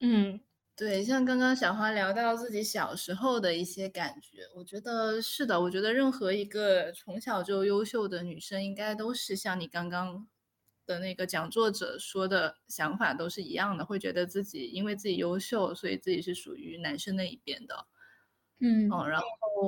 [0.01, 0.41] 嗯。
[0.77, 5.59] 对，像刚刚小花聊到自己小时候的一些感觉，我觉得是的。
[5.59, 10.29] 我觉得任何一个从小就优秀的女生，应该都是像你刚刚
[10.85, 17.87] 的那个讲作者说的想法都是一样的，会觉得自己因为自己优秀，所以自己是属于男生那一边的。
[18.61, 19.27] 嗯，哦，然后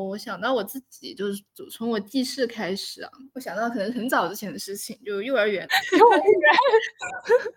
[0.09, 1.43] 我想到我自己，就是
[1.73, 5.67] 从我记事开始啊，我想到可能很早之前的事情，就幼儿园。
[5.99, 6.53] 幼儿园。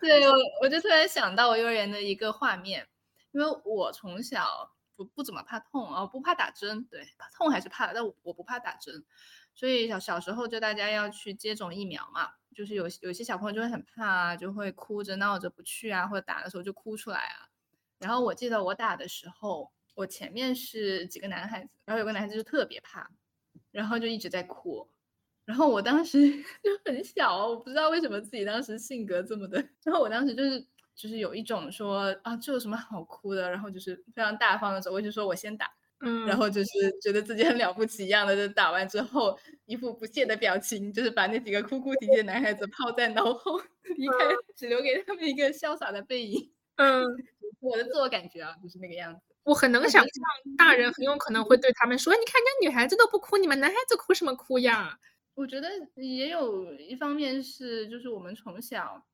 [0.00, 2.86] 对，我我就突然想到我幼儿园的一个画面。
[3.32, 9.04] 因为我从小不不怎么怕痛啊，不怕打针，对，怕痛还是怕，但我我不怕打针，
[9.54, 17.48] 所以小小时候就大家要去接种疫苗嘛，就是有有些小朋友就会很怕啊，就会哭着闹着不去啊，或者打的时候就哭出来啊。
[17.98, 23.10] 然后我记得我打的时候，我前面是几个男孩子，然后有个男孩子就特别怕，
[23.70, 24.90] 然后就一直在哭，
[25.46, 26.18] 然后我当时
[26.62, 30.68] 就很小，我不知道为什么自己当时性格这么的，然后我当时就是。
[30.94, 33.50] 就是有一种说啊，这有什么好哭的？
[33.50, 35.70] 然后就是非常大方的走过去说：“我先打。”
[36.04, 43.58] 嗯，然后就是觉得自己很了不起一样的，就打完之后一副不屑的表情，就是把那几个哭哭啼啼的男孩子抛在脑后
[43.96, 44.14] 离开，
[44.56, 46.50] 只留给他们一个潇洒的背影。
[46.76, 47.04] 嗯，
[47.60, 49.20] 我的自我感觉啊，就是那个样子。
[49.44, 50.10] 我很能想象，
[50.58, 54.98] 大人很有可能会对他们说：“你看，人家女孩子都不哭，你们男孩子哭什么哭呀？”
[55.34, 59.04] 我觉得也有一方面是，就是我们从小。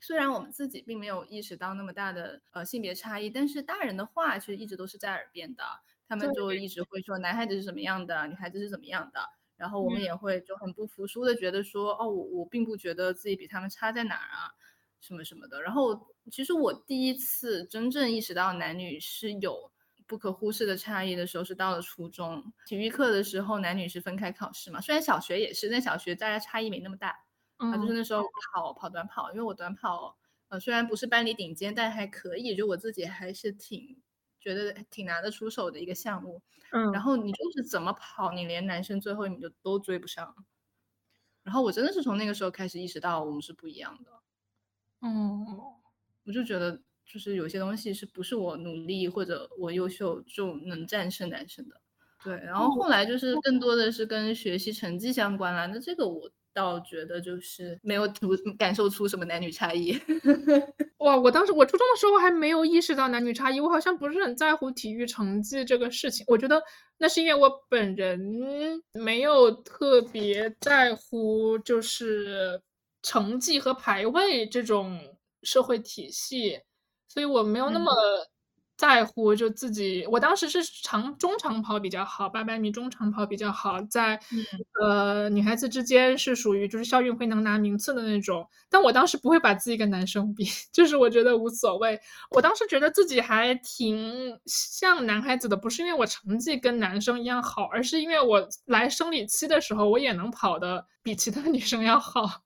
[0.00, 5.64] 虽然我们自己并没有意识到那么大的呃性别差异，但是大人的话其实一直都是在耳边的，
[6.08, 6.52] 他们就。
[6.52, 9.20] 一直会说男孩子是怎么样的，女孩子是怎么样的，
[9.56, 14.52] 然后我们也会就很不服输的觉得说，哦，我我并不觉得自己比他们差在哪儿啊，
[15.00, 15.62] 什么什么的。
[15.62, 19.70] 然后其实我第一次真正意识到男女是有
[20.06, 22.52] 不可忽视的差异的时候，是到了初中。
[22.66, 27.16] 体育课的时候，男女是分开考试嘛，虽然小学也是，但小学大家差异没那么大。
[27.60, 28.22] 啊，就是那时候
[28.54, 30.16] 跑跑短跑，因为我短跑，
[30.48, 34.00] 呃，虽然不是班里顶尖，但还可以，就我自己还是挺
[34.40, 36.40] 觉得挺拿得出手的一个项目。
[36.72, 40.34] 嗯，然后你就是怎么跑，你连男生最后一名就都追不上。
[41.42, 44.10] 然后我真的是从那个时候开始意识到我们是不一样的。
[45.02, 45.44] 嗯，
[46.24, 51.80] 我就觉得就是有些东西是不是我努力或者我优秀就能战胜男生的。
[52.24, 55.66] 对，然后后来就是更多的是跟学习成绩相关啦。
[55.66, 56.30] 那这个我。
[56.52, 59.98] 倒觉得就是没有出感受出什么男女差异。
[60.98, 66.24] 哇，我当时我初中的时候还没有意识到男女差异，我好像不是很在乎体育成绩这个事情。
[66.28, 66.62] 我觉得
[66.98, 68.20] 那是因为我本人
[68.92, 72.60] 没有特别在乎就是
[73.02, 76.60] 成绩和排位这种社会体系，
[77.08, 77.90] 所以我没有那么
[78.80, 84.18] 在乎就自己，我当时是长中长跑比较好，八百米中长跑比较好，在
[84.80, 92.00] 呃女孩子之间是属于就是校运会能拿名次的那种，但我当时不会把自己跟男生比， 就是我觉得无所谓。
[92.30, 102.40] 我当时觉得自己还挺像男孩子的，不是因为我成绩跟男生一样好，而是因为我来生理期的时候，我也能跑的比其他女生要好。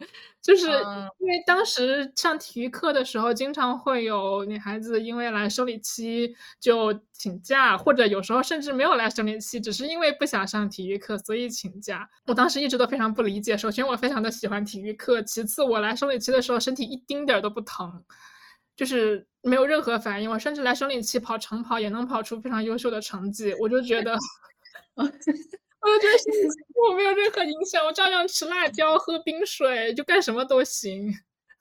[0.45, 12.07] 就是因为当时上体育课的时候，经常会有女孩子因为来生理期就请假，或者有时候甚至没有来生理期，只是因为不想上体育课，所以请假。
[12.27, 13.57] 我当时一直都非常不理解。
[13.57, 18.05] 首先，我非常的喜欢体育课；其次，我来生理期的时候身体一丁点儿都不疼，
[18.77, 20.31] 就是没有任何反应。
[20.31, 24.15] 我甚至来生理期跑长跑也能跑出非常优秀的成绩，我就觉得。
[25.85, 26.49] 我就觉得
[26.89, 31.13] 我没有任何影响，我照样吃辣椒、喝冰水，就干什么都行。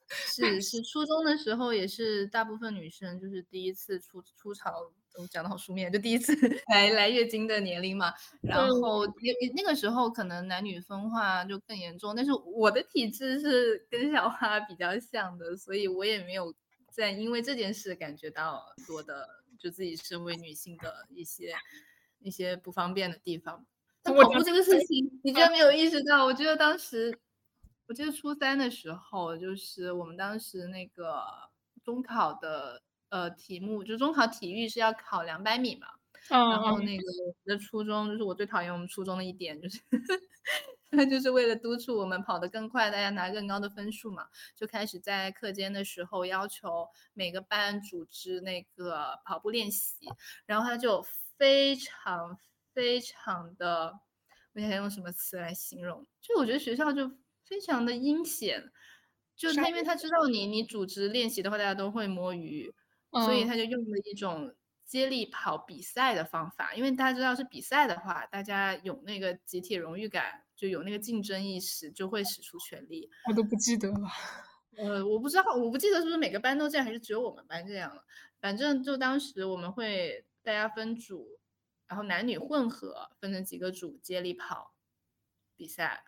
[0.08, 6.36] 是是，初中的时候也是大部分女生就是第一次出初潮，我讲的好书面，就第一次
[6.72, 8.14] 来来月经的年龄嘛。
[8.42, 9.14] 然后那
[9.56, 16.54] 那个时候可能男女分化就更严重，但是我的体质是跟小花比较像的，所以我也没有
[16.92, 21.56] 在因为这件事感觉到多的就自己身为女性的一些
[22.20, 23.66] 一些不方便的地方。
[24.04, 26.26] 跑步这个事情，你居然没有意识到？
[26.26, 27.18] 我记得当时，
[27.88, 31.24] 我记得初三的时候，就是我们当时那个
[31.84, 35.88] 中考的呃题目，就中考体育是要考两百米嘛。
[36.30, 39.80] 然后那个我的初中，就是我最讨厌我们初中的一点，就是
[40.92, 50.08] 他 就是为了督促我们跑得更快，大家拿更高的分数嘛，就开始在课间的时候要求每个班组织那个跑步练习，
[50.46, 51.06] 然后他就
[51.38, 52.38] 非常。
[52.74, 53.94] 非常的，
[54.54, 56.06] 我想用什么词来形容？
[56.22, 57.10] 就我觉得学校就
[57.46, 58.72] 非常的阴险，
[59.36, 62.74] 就他因为他知道你你组织练习的话，大家都会摸鱼，
[63.12, 64.56] 所以他就用了一种
[64.86, 66.74] 接力跑比赛的方法。
[66.74, 73.10] 因为大家知道是比赛的话，大家有那个集体荣誉感，就有那个竞争意识，就会使出全力。
[73.30, 74.08] 我都不记得了，
[74.78, 78.04] 呃，我不知道，我不记得是不是每个班都这样，还是只有我们班这样了。
[78.40, 81.28] 反正就当时我们会大家分组。
[81.94, 84.74] 然后男女混合分成几个组接力跑
[85.56, 86.04] 比赛，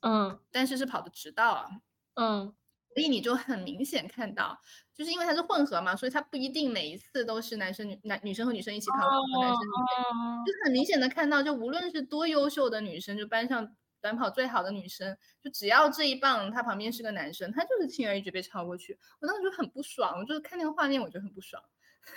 [0.00, 1.68] 嗯，但是是跑的直道啊，
[2.14, 2.52] 嗯，
[2.92, 4.60] 所以你就很明显看到，
[4.92, 21.62] 就是因为它是混合嘛，所以它不一定每一次都是男生女男女生和女生一起跑，和男生女生，就很明显的看到，就无论是多优秀的女生，就班上短跑最好的女生，就只要这一棒她旁边是个男生，她就是轻而易举被超过去，我当时就很不爽，我就是看那个画面我就很不爽。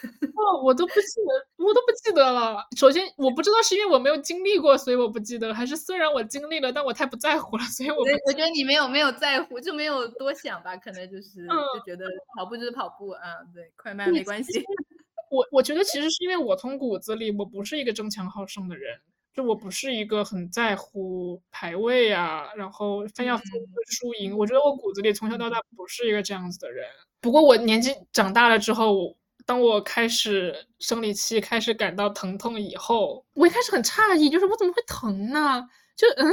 [0.33, 2.65] 哦，我都不记得，我都不记得了。
[2.75, 13.21] 首先，我不知道是因为我没有经历过，所以我不记得，还是虽然我经历了，但我太不在乎了，所以我我觉得你没有没有在乎，就没有多想吧，可能就是就觉得跑步就是跑步啊，
[13.53, 14.63] 对，快慢没关系。
[15.29, 18.99] 我我觉得其实是因为我从骨子里我不是一个争强好胜的人，
[19.33, 23.45] 就我不是一个很在乎排位啊，然后非要分
[23.87, 24.35] 输赢。
[24.35, 26.87] 我觉得我骨子里从小到大不是一个这样子的人。
[27.21, 29.15] 不过我年纪长大了之后。
[29.51, 35.61] 当我开始生理期开始感到疼痛以后，我一开始很诧异，就是我怎么会疼呢？
[35.93, 36.31] 就嗯，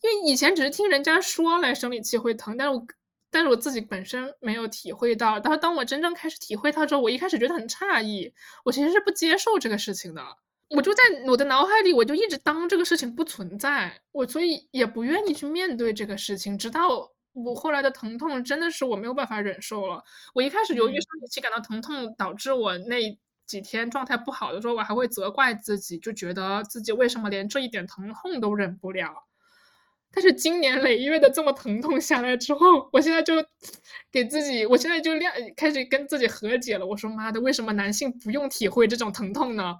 [0.00, 2.86] 因为以前只是听人家说来生理期会疼，但是我
[3.30, 5.38] 但是我自己本身没有体会到。
[5.38, 8.32] 但是当我真正开始体会到之后，我一开始觉得很诧异，
[8.64, 10.22] 我其实是不接受这个事情的。
[10.70, 17.12] 我就在我的脑海里，我就一直当这个事情不存在，我所以也不愿意去面对这个事情，直到。
[17.44, 20.02] 我后来的疼痛真的是我没有办法忍受了。
[20.34, 29.24] 我一开始由于生理期感到疼痛，导致我那几天状态不好的时候，我还会责怪自己，就觉得自己为什么连这一点疼痛都忍不了。
[30.10, 33.34] 但是经年累月的这么疼痛下来之后，我现在就
[34.10, 36.86] 给自己，我现在就亮开始跟自己和解了。
[36.86, 39.76] 我说妈的，为什么男性不用体会这种疼痛呢？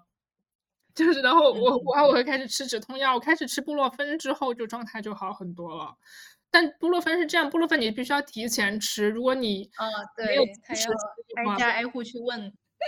[0.94, 5.94] 就是，然后我我我会开始吃止痛药，我开始吃布洛芬之后，就状态就好很多了。
[6.50, 9.08] 但布洛芬是这样，布洛芬你必须要提前吃。
[9.08, 9.86] 如果你啊，
[10.16, 10.36] 对，
[10.66, 12.40] 还要挨家挨户去问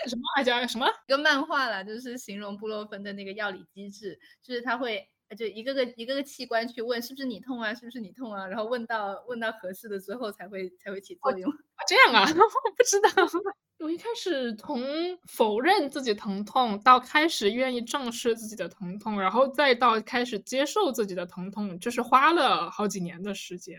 [0.08, 0.86] 什么挨家什么？
[1.06, 5.06] 一个漫画了，就是形容布洛芬的那个药理机制，就是他会
[5.36, 11.50] 就一个个一个个器官去问是不是你痛啊，是不是你痛啊，然后问到问到合适的之后才会才会起作用。
[11.86, 13.08] 这样啊， 我不知道。
[13.80, 14.82] 我一开始从
[15.26, 23.78] 否认自己疼痛，到开始愿意正视自己的疼痛，然后再到开始接受自己的疼痛，就是花了好几年的时间。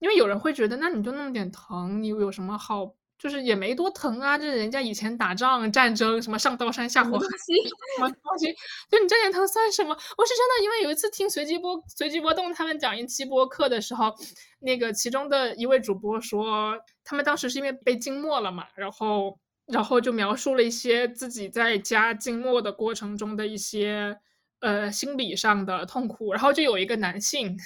[0.00, 2.92] 因为有人会觉得，那你就那么点疼，你有什么好？
[3.18, 8.52] 就是也没多疼啊，这人家以前打仗战争，什么上刀山下火海，什么东西，
[8.90, 9.90] 就你这点疼算什么？
[9.90, 14.14] 我是真的，因为有一次听随机波随机波动他们讲一期播客的时候，
[14.60, 24.18] 那个其中的一位主播说，他们当时是因为被静默了嘛，然后然后就描述了一些自己在家静默的过程中的一些
[24.60, 27.56] 呃心理上的痛苦，然后就有一个男性。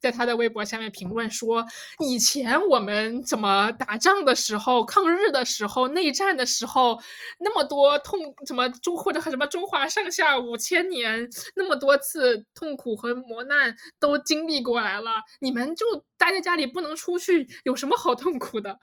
[0.00, 1.64] 在他的微博下面评论说
[1.98, 6.98] ：“以前我们怎么打仗的时候、抗日的时候、内战的时候，
[7.40, 15.84] 那么多痛，什么中或者什么中华上下五千年，那么多次痛苦和磨难都经历过来了，你们就
[16.16, 18.78] 待在家里不能出去，有什么好痛苦的？”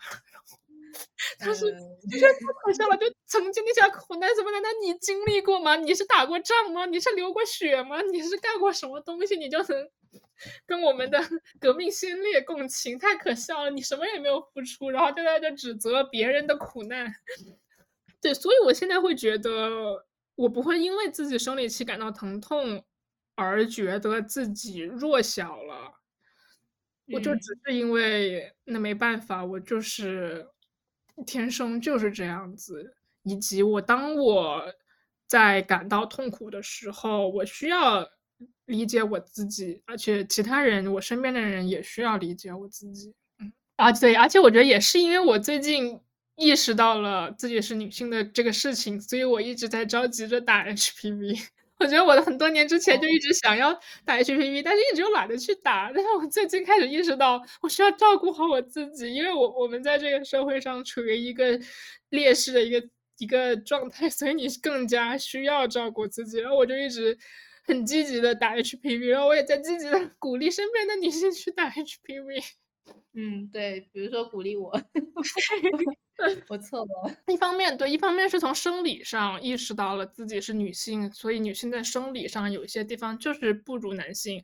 [1.40, 1.60] 他是
[2.10, 5.76] 就是太可笑了，就曾经那些苦难怎么难道你经历过吗？
[5.76, 6.86] 你是打过仗吗？
[6.86, 8.02] 你是流过血吗？
[8.14, 9.36] 你是干过什么东西？
[9.36, 9.92] 你就能？
[10.66, 11.20] 跟我们的
[11.60, 13.70] 革命先烈共情，太可笑了！
[13.70, 17.14] 你什么也没有付出，然后就在这指责别人的苦难。
[18.22, 20.06] 对，所以我现在会觉得，
[20.36, 22.84] 我不会因为自己生理期感到疼痛
[23.36, 25.94] 而觉得自己弱小了。
[27.14, 30.48] 我就只是因为那没办法，我就是
[31.28, 34.74] 天生就是这样子，以及我当我
[35.28, 38.10] 在感到痛苦的时候，我需要。
[38.66, 43.14] 理解我自己，而且其他人，我身边的人也需要理解我自己。
[43.40, 46.00] 嗯，啊，对，而且我觉得也是因为我最近
[46.36, 51.48] 意识到了自己是女性的这个事情，所以我一直在着急着打 HPV。
[51.78, 53.74] 我觉得我的很多年之前就一直想要
[54.06, 55.92] 打 HPV，但是一直又懒得去打。
[55.94, 61.60] 但是我最近开始意识到，我需要照顾好我自己，因为我我们在这个社会上处于一个
[62.10, 62.82] 劣势的一个
[63.18, 66.40] 一个状态，所以你更加需要照顾自己。
[66.40, 67.18] 然后我就一直。
[67.66, 72.44] 很积极的打 HPV，然后我也在积极的鼓励身边的女性去打 HPV。
[73.14, 74.70] 嗯，对，比如说鼓励我，
[76.50, 77.16] 我错了。
[77.28, 84.44] 一方面，对，一方面是从生理上意识到了自己是女性，所以女性在生理上有一些地方就是不如男性。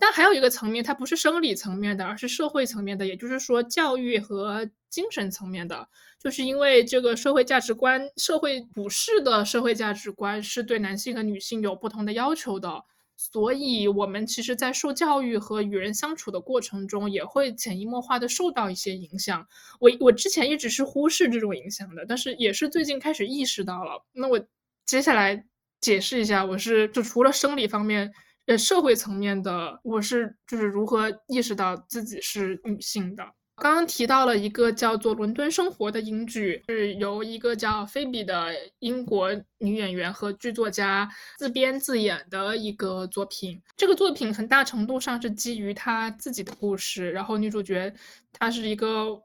[0.00, 5.88] 但还有一个层面，它不是生理层面的，而是社会层面的，也就是说教育和精神层面的。
[6.20, 12.84] 就是因为这个社会价值观，社会普世的社会价值观是对男性和女性有不同的要求的。
[13.30, 19.46] 所以，我们其实，在受教育和与人相处的过程中，也会潜移默化的受到一些影响。
[19.78, 24.04] 我我之前一直是忽视这种影响的，但是也是最近开始意识到了。
[24.12, 24.44] 那我
[24.84, 25.46] 接下来
[25.80, 28.12] 解释一下，我是就除了生理方面，
[28.46, 33.24] 呃，社会层面的，我是就是如何意识到自己是女性的。
[33.56, 38.50] 刚刚提到了一个叫做《伦敦生活》的英剧，是由一个叫菲比的
[38.80, 43.62] 英国女演员和剧作家自编自演的一个作品。
[43.76, 47.12] 这个作品很大程度上是基于她自己的故事。
[47.12, 47.94] 然后女主角
[48.32, 49.22] 她是一个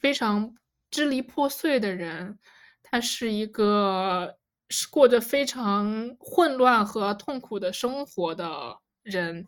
[0.00, 0.52] 非常
[0.90, 2.38] 支离破碎的人，
[2.82, 4.36] 她是一个
[4.70, 9.46] 是过着非常混乱和痛苦的生活的人。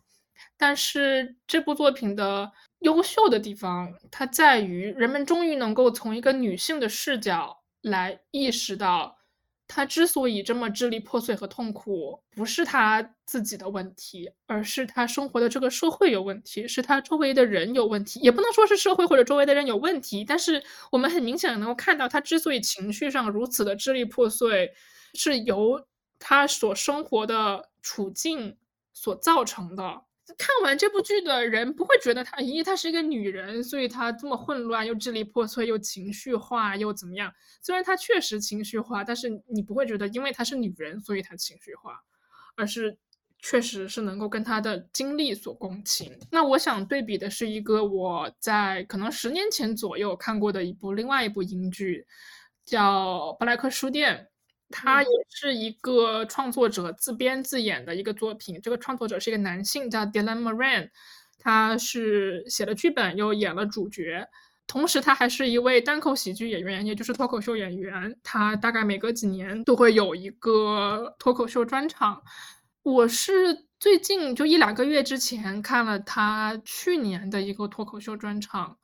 [0.57, 2.51] 但是这部作品的。
[2.83, 9.17] 优秀的地方，它在于人们终于能够从一个女性的视角来意识到，
[9.67, 18.19] 她之所以这么支离破碎和痛苦，不是她自己的问题，而是她生活的这个社会有问题，是她周围的人有问题。
[18.19, 20.61] 也不能说是社会或者周围的人有问题，但是
[20.91, 24.73] 我们很明显能够看到，她之所以情绪上如此的支离破碎，
[25.13, 25.87] 是由
[26.19, 28.57] 她所生活的处境
[28.93, 30.03] 所造成的。
[30.37, 37.31] 看完这部剧的人不会觉得她，咦，她是一个女人，所以她这么混乱，又支离破碎，又情绪化，又怎么样？
[37.61, 41.99] 虽然她确实情绪化，但是你不会觉得，因为她是女人，所以她情绪化，
[42.55, 42.97] 而是
[43.39, 46.17] 确实是能够跟她的经历所共情。
[46.31, 52.07] 那我想对比的是一个我在可能十年前左右看过的一部另外一部英剧，
[52.65, 54.29] 叫《布莱克书店》。
[54.75, 58.59] 他也是一个创作者自编自演的一个作品。
[58.59, 60.89] 这个创作者是一个男性，叫 Dylan Moran，
[61.37, 64.27] 他是写了剧本又演了主角，
[64.65, 68.19] 同时他还是一位单口喜剧演员，也就是脱口秀演员。
[68.23, 72.23] 他大概每隔几年都会有一个脱口秀专场。
[72.81, 78.75] 我是最近就一两个月之前看了他去年的一个脱口秀专场，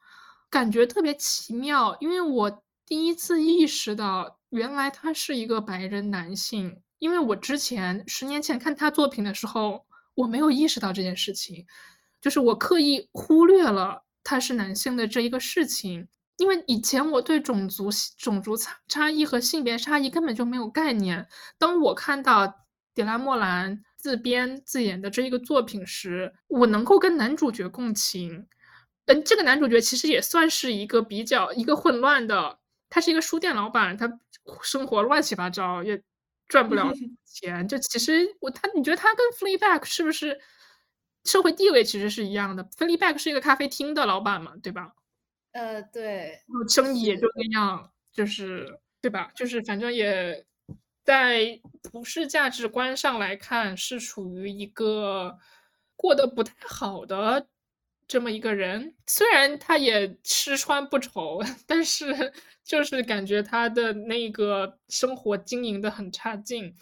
[0.51, 4.38] 感觉特别奇妙，因为我第一次意识到。
[4.49, 9.85] 原来他是一个白人男性，因为我之前十年前看他作品的时候，
[10.15, 11.65] 我没有意识到这件事情，
[12.21, 21.27] 就是我刻意忽略了他是男性的这一个事情，因为以前我对种族种族差差异和性别差异根本就没有概念。
[21.57, 28.47] 当我看到迪拉莫兰自编自演的这一个作品时，我能够跟男主角共情。
[29.05, 32.58] 嗯，这个男主角其实也算是一个比较一个混乱的，
[32.89, 34.19] 他是一个书店老板，他。
[34.63, 36.01] 生活乱七八糟，也
[36.47, 36.91] 赚不了
[37.23, 37.67] 钱。
[37.67, 40.41] 就其实我他，你觉得他跟 Fleabag 是不是
[41.23, 44.93] 社会地位其实是一样的？Fleabag 是一个咖啡厅的老板嘛，对吧？
[45.51, 46.41] 呃，对。
[46.67, 49.29] 生意也就那样，就是对吧？
[49.35, 50.43] 就是反正也
[51.03, 55.37] 在普世价值观上来看，是处于一个
[55.95, 57.45] 过得不太好的
[58.09, 58.93] 这么一个人。
[59.07, 62.33] 虽然他也吃穿不愁， 但是
[62.65, 66.75] 就是感觉他的那个生活经营的很差劲。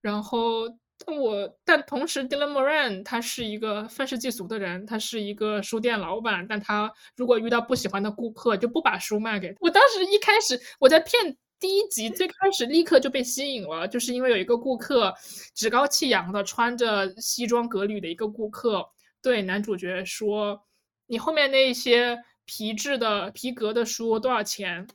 [0.00, 0.62] 然后
[1.06, 9.58] 我，但同时，Dylan Moran 他是一个愤世嫉俗的人，他是一个书店老板，但他如果遇到不喜欢的顾客，就不把书卖给他。
[9.60, 11.36] 我当时一开始我在片。
[11.60, 15.14] 第一集最开始立刻就被吸引了，就是因为有一个顾客
[15.54, 18.86] 趾高气扬的穿着西装革履的一个顾客
[19.24, 20.66] 对男主角说
[21.08, 24.86] ：“你后面那一些皮质的皮革的书多少钱？”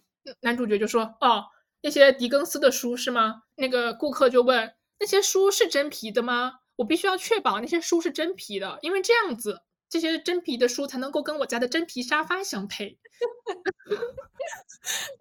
[0.42, 1.46] 男主角就说：“哦，
[1.82, 4.72] 那些狄更斯的书是吗？”那个顾客就问
[5.02, 6.60] ：“那些书是真皮的吗？
[6.76, 12.98] 我必须要确保那些书是真皮的，因为这样子这些真皮的书才能够跟我家的真皮沙发相配。”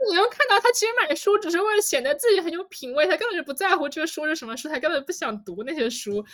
[0.08, 6.24] 你能看到他其实买书只是为了显得自己很有品味，他根本就不在乎这个书是什么书，他根本不想读那些书。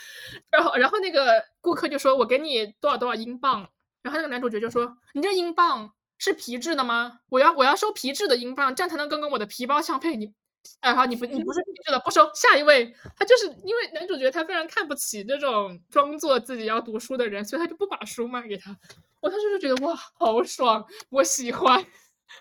[0.50, 3.68] 然后，然后那个顾客就说：“我给你多少多少英镑。”
[4.02, 7.20] 然后那个男主角就说：“你这英镑是皮质的吗？
[7.30, 10.34] 我要我要收皮质的英镑，这样才能跟跟我的皮包相配。”你，
[10.80, 12.30] 哎好，你不你不是皮质的，不收。
[12.34, 18.76] 下一位，他就是因为男主角他非常看不起这种装作自己要读书的人，所以他就不把书卖给他。
[19.20, 21.84] 我当时就觉得哇，好爽，我喜欢。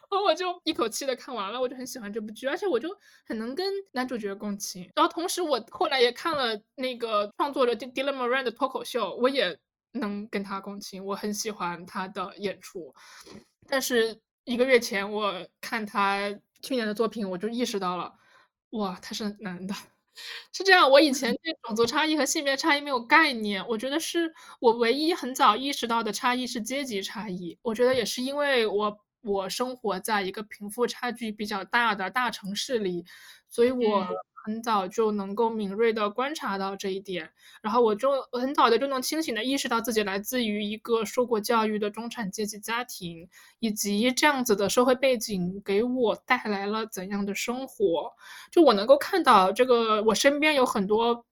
[0.09, 2.89] 然后我就一口气的看完了，我就很喜欢这部剧，而且我就
[3.27, 4.89] 很能跟男主角共情。
[4.95, 9.55] 然后同时，我后来也看了那个创作者 Dylan Moran 的脱口秀，我也
[9.91, 12.93] 能跟他共情，我很喜欢他的演出。
[13.67, 16.33] 但是一个月前我看他
[16.63, 18.11] 去年的作品，我就意识到了，
[18.71, 19.75] 哇，他是男的。
[20.51, 27.59] 是这样，我以前对种族差异和性别差异没有概念，我觉得是我唯一很早意识到的差异是阶级差异。
[27.61, 28.97] 我觉得也是因为我。
[29.25, 33.05] 我生活在一个贫富差距比较大的大城市里，
[33.49, 34.05] 所以我
[34.43, 37.31] 很早就能够敏锐地观察到这一点，
[37.61, 43.29] 然后我就很早的就能清醒地意识到自己来自于一个受过教育的中产阶级家庭，
[43.59, 48.11] 以及这样子的社会背景给我带来了怎样的生活。
[48.51, 51.25] 就我能够看到这个，我身边有很多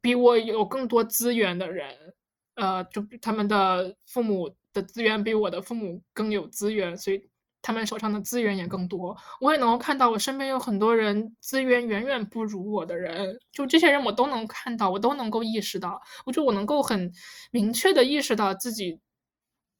[0.00, 2.14] 比我有更多资源的人，
[2.54, 4.54] 呃，就他们的父母。
[4.74, 7.28] 的资源比我的父母更有资源，所以
[7.64, 9.16] 他们手上的资源也更多。
[9.40, 16.00] 我也能够看到我身边有很多人资源远远不如我的人，就这些人我都能看到，我都能够意识到。
[16.26, 17.10] 我觉得我能够很
[17.50, 19.00] 明确的意识到自己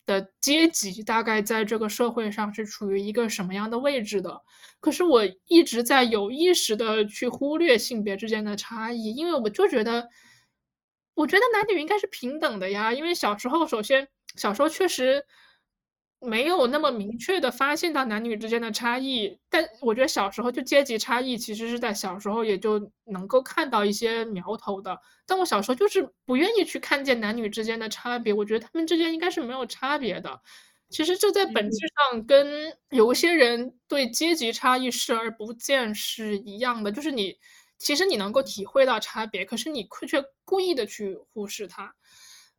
[0.07, 4.41] 的阶级大概在这个社会上是处于一个什么样的位置的。
[4.81, 10.09] 可是我一直在有意识的去忽略性别之间的差异，因为我就觉得，
[11.15, 12.93] 我觉得男女应该是平等的呀。
[12.93, 14.09] 因为小时候首先。
[14.37, 15.25] 小时候确实
[16.27, 24.99] 没有那么明确的发现到男女之间的差异，但我觉得小时候就阶级差异其实是在小时候也就能够看到一些苗头的。
[25.27, 30.41] 但我小时候就是不愿意去看见男女之间的差别，我觉得他们之间应该是没有差别的。
[30.91, 31.79] 其实这在本质
[32.11, 37.37] 上跟有一些人对阶级差异视而不见是一样的，就是你
[37.79, 41.95] 其实你能够体会到差别，可是你却故意的去忽视它。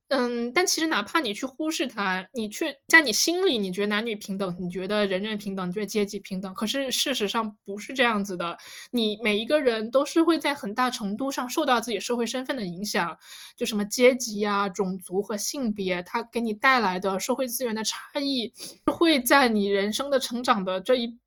[0.10, 8.56] 嗯，但其实哪怕你去忽视它，你去在你心里，你觉得男女平等，你觉得人人平等，你觉得阶级平等，可是事实上不是这样子的。
[8.92, 13.18] 你每一个人都是会在很大程度上受到自己社会身份的影响，
[13.58, 18.54] 就什么阶级呀、种族和性别，它给你带来的社会资源的差异，
[18.86, 21.18] 会在你人生的成长的这一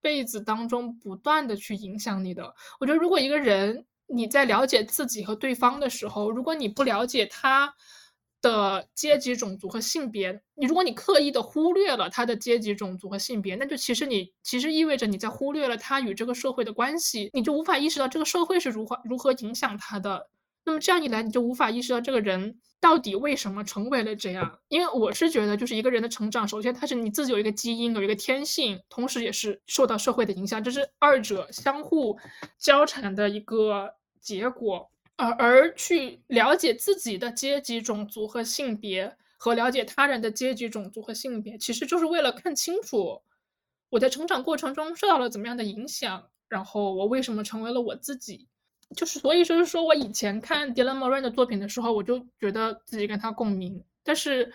[0.00, 2.54] 辈子当中不断的去影响你的。
[2.78, 7.74] 我觉得，如果一个人你在了解自己和对方的时候，如果你不了解他。
[8.40, 20.28] 的阶级、种族和性别，你如果你刻意的忽略了他的阶级、种族和性别，那就其实你其实意味着你在忽略了他与这个社会的关系，你就无法意识到这个社会是如何如何影响他的。
[20.64, 24.58] 那么这样一来，你就无法意识到这个人到底为什么成为了这样。
[24.68, 32.18] 因为我是觉得，就是一个人的成长，首先他是你自己有一个基因，有一个天性，同时也是受到社会的影响，这是二者相互
[32.58, 34.90] 交缠的一个结果。
[35.18, 43.20] 而而去了解自己的阶级、种族和性别，和了解他人的阶级、种族和性别，其实就是为了看清楚
[43.90, 48.46] 我在成长过程中受到了怎么样的影响，然后我为什么成为了我自己。
[48.96, 54.52] 就是所以就是说我以前看 Dylan Moran 的作品的时候，我就觉得自己跟他共鸣，但是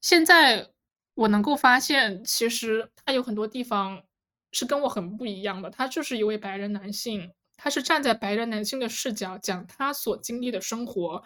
[0.00, 0.70] 现在
[1.14, 4.04] 我能够发现，其实他有很多地方
[4.52, 5.68] 是跟我很不一样的。
[5.68, 7.32] 他就是一位白人男性。
[7.62, 11.22] 他是站在白人男性的视角讲他所经历的生活，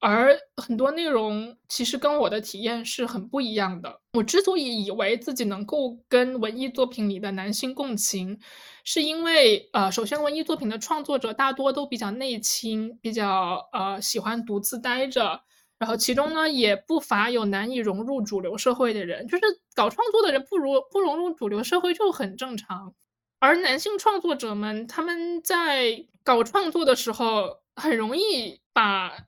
[0.00, 4.00] 而很多内容其实跟我的体验是很不一样的。
[4.14, 8.38] 我之所以以为自己能够跟文艺作品里的男性共情，
[8.82, 15.42] 是因为呃，首先文艺作品的创作者大多都比较内倾，比较呃喜欢独自待着。
[15.78, 19.44] 然后其中呢，也不乏有难以融入主流社会的人，就是
[19.76, 22.94] 搞创作的人不如不融入主流社会就很正常。
[23.38, 29.26] 而男性创作者们，他们在搞创作的时候，很容易把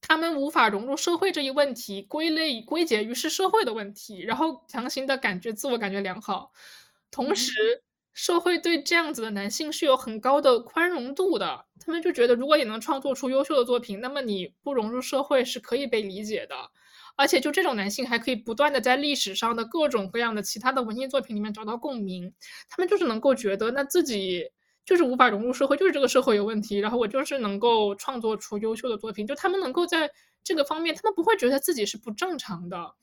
[0.00, 6.52] 他们无法融入社会这一问题归类归结于是社会的问题，然后强行的感觉自我感觉良好，
[7.10, 7.82] 同时。
[8.18, 16.56] 社会对这样子的男性是有很高的宽容度的，他们就觉得如果也能创作出优秀的作品，那么你不融入社会是可以被理解的，
[17.16, 22.32] 而且就这种男性还可以不断的在历史上的各种各样的其他的文艺作品里面找到共鸣，
[22.68, 24.44] 他们就是能够觉得那自己
[24.84, 30.10] 就是无法融入社会，就是这个社会有问题，然后我就是能够创作出优秀的作品，就他们能够在
[30.44, 32.94] 这个方面，他们不会觉得自己是不正常的。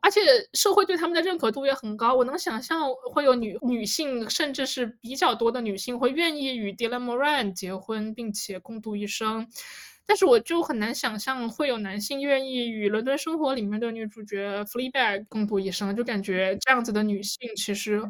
[0.00, 0.20] 而且
[0.54, 9.48] 社会对他们的认可度也很高，我能想象会有女女性，甚至是比较多的女性会愿意与 Dylan Moran 结婚，并且共度一生。
[10.08, 18.00] 但是我就很难想象会有男性愿意与《伦敦生活》里面的女主角 Fleabag 共度一生，就感觉这样子的女性其实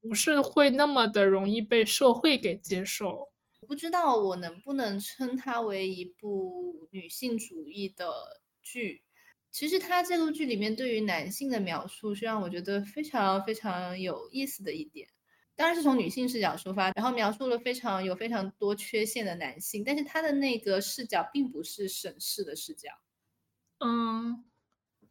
[0.00, 3.28] 不是会那么的容易被社会给接受。
[3.60, 8.10] 我不知道我能不能称它为一部女性主义的
[8.62, 9.02] 剧。
[9.50, 15.06] 其实它这部剧里面对于男性的描述是让我觉得非常非常有意思的一点，
[15.56, 22.90] 当然是从女性视角出发，然后描述了非常有非常多缺陷的男性，但是他的那个视角并不是审视的视角，
[23.78, 24.44] 嗯，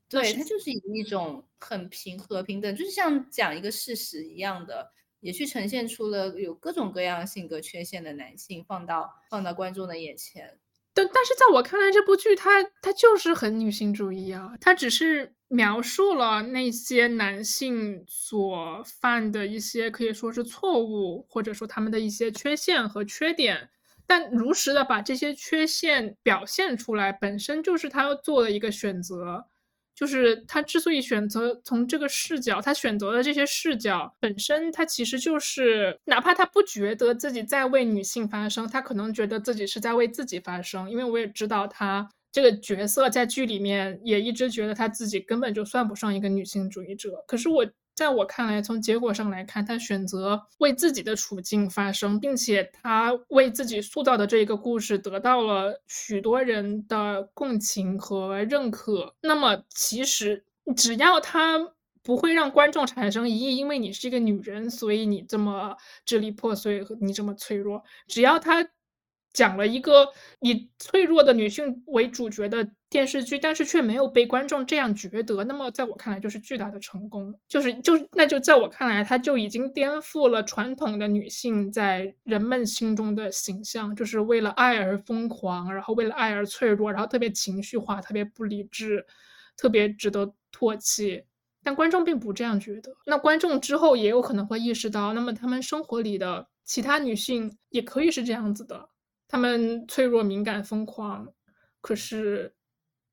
[0.10, 4.91] 对他就是以一种很平和平等，就是像讲一个事实一样的，
[5.22, 10.60] 也去呈现出了有各种各样性格缺陷的男性放到放到观众的眼前。
[10.94, 23.70] 但但是在我看来，这部剧它它就是很女性主义啊，它只是描述了那些男性所犯的一些可以说是错误，或者说他们的一些缺陷和缺点，
[24.08, 29.45] 但如实的把这些缺陷表现出来，本身就是他要做的一个选择。
[29.95, 40.89] 就是他之所以选择从这个视角，他选择的这些视角本身，他其实就是哪怕他不觉得自己在为女性发声，他可能觉得自己是在为自己发声。
[40.89, 47.24] 因为我也知道他这个角色在剧里面也一直觉得他自己根本就算不上一个女性主义者。
[47.26, 47.66] 可是我。
[47.96, 59.14] 在我看来，从结果上来看，他选择为自己的处境发声，并且他为自己塑造的这个故事得到了许多人的共情和认可。
[59.22, 60.44] 那么，其实
[60.76, 61.60] 只要他
[62.02, 67.84] 不会让观众产生疑义，因为你是一个女人，所以你这么支离破碎，你这么脆弱。
[68.08, 68.68] 只要他。
[69.34, 70.08] 讲了一个
[70.42, 89.04] 以脆弱的女性为主角的电视剧，但是却没有被观众这样觉得，那么在我看来就是巨大的成功，就是就那就在我看来，它就已经颠覆了传统的女性在人们心中的形象，就是为了爱而疯狂，然后为了爱而脆弱，然后特别情绪化，特别不理智，
[89.58, 91.24] 特别值得唾弃。
[91.64, 98.90] 但观众并不这样觉得，那观众之后也有可能会意识到，那么他们生活里的其他女性也可以是这样子的。
[99.34, 101.34] 他们脆弱、敏感、疯狂，
[101.82, 102.56] 可是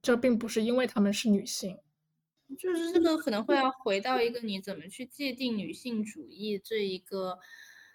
[0.03, 1.79] 这并不是因为他们是女性。
[2.59, 7.39] 就是这个可能会要回到一个你怎么去界定女性主义这一个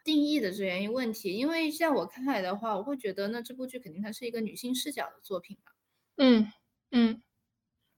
[0.03, 1.35] 定义的这样一个问题。
[1.35, 5.71] 因为在我看来的话，我会觉得那这部剧肯定它是一个女性视角的作品嘛。
[6.15, 6.51] 嗯
[6.89, 7.21] 嗯，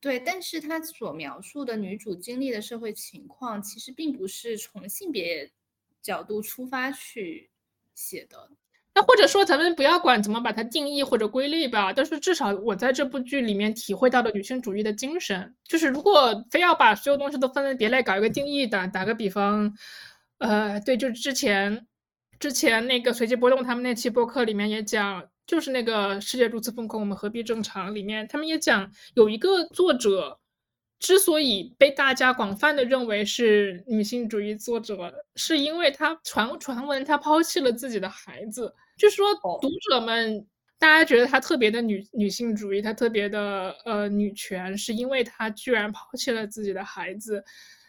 [0.02, 0.20] 对。
[0.20, 5.54] 但是它所描述的女主经历的社会情况，其实并不是从性别
[6.02, 7.50] 角度出发去
[7.96, 8.52] 写的。
[8.98, 19.72] 那或者说，咱们不要管怎么把它定义或者归类吧，但是至少我在这部剧里面体会到的女性主义的精神，就是如果非要把所有东西都分门别类搞一个定义的，打个比方，
[20.40, 21.86] 呃，对，就是之前
[22.40, 30.40] 之前那个随机波动他们那期播客里面也讲，就是那个世界如此疯狂，我们何必正常里面，他们也讲有一个作者。
[31.00, 38.74] 之所以被大家广泛的认为是女性主义作者，是因为他传传闻他抛弃了自己的孩子。
[38.98, 39.28] 就是说，
[39.62, 40.46] 读者们
[40.80, 47.44] 大家觉得他特别的女女性主义，他特别的呃女权，是因为他居然抛弃了自己的孩子。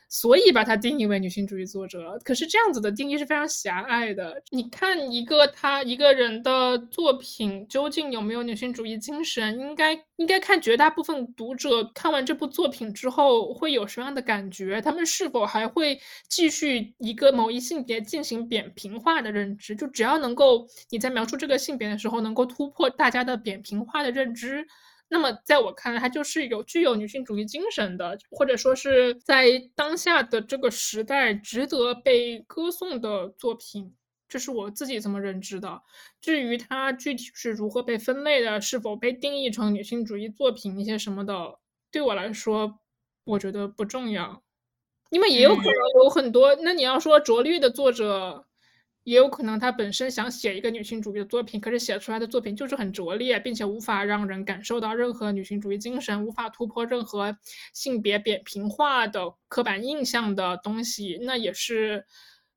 [0.09, 4.43] 所以把它定义为女性主义作者，可是这样子的定义是非常狭隘的。
[4.51, 19.77] 你看一个他一个人的作品究竟有没有女性主义精神，应该应该看绝大部分读者看完这部作品之后会有什么样的感觉，他们是否还会继续一个某一性别进行扁平化的认知？
[19.77, 24.67] 就只要能够你在描述这个性别的时候能够突破大家的扁平化的认知。
[25.09, 33.95] 那么在我看来，它就是有具有女性主义精神的，或者说是在当下的这个时代值得被歌颂的作品。
[34.29, 35.81] 这是我自己这么认知的。
[36.21, 41.59] 至于它具体是如何被分类的，是否被定义成女性主义作品一些什么的，
[41.91, 42.79] 对我来说，
[43.25, 44.43] 我觉得不重要。
[45.09, 48.45] 因为也有可能有很多，那你要说拙劣的作者。
[49.09, 57.35] 也有可能他本身想写一个女性主义的作品，可是写出来的作品就是很拙劣，并且无法让人感受到任何女性主义精神，无法突破任何
[57.73, 62.05] 性别扁平化的刻板印象的东西，那也是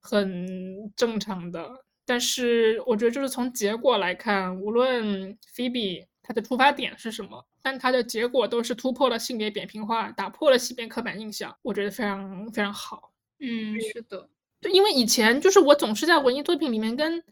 [0.01, 1.85] 很正常的。
[2.05, 13.13] 但是我觉得，就是从结果来看，无论菲比她的出发点是什么，但她的结果都是突破了性别扁平化，打破了性别刻板印象，我觉得非常非常好。
[13.39, 14.27] 嗯，是的。
[14.61, 17.23] 就因为以前就是我总是在文艺作品里面跟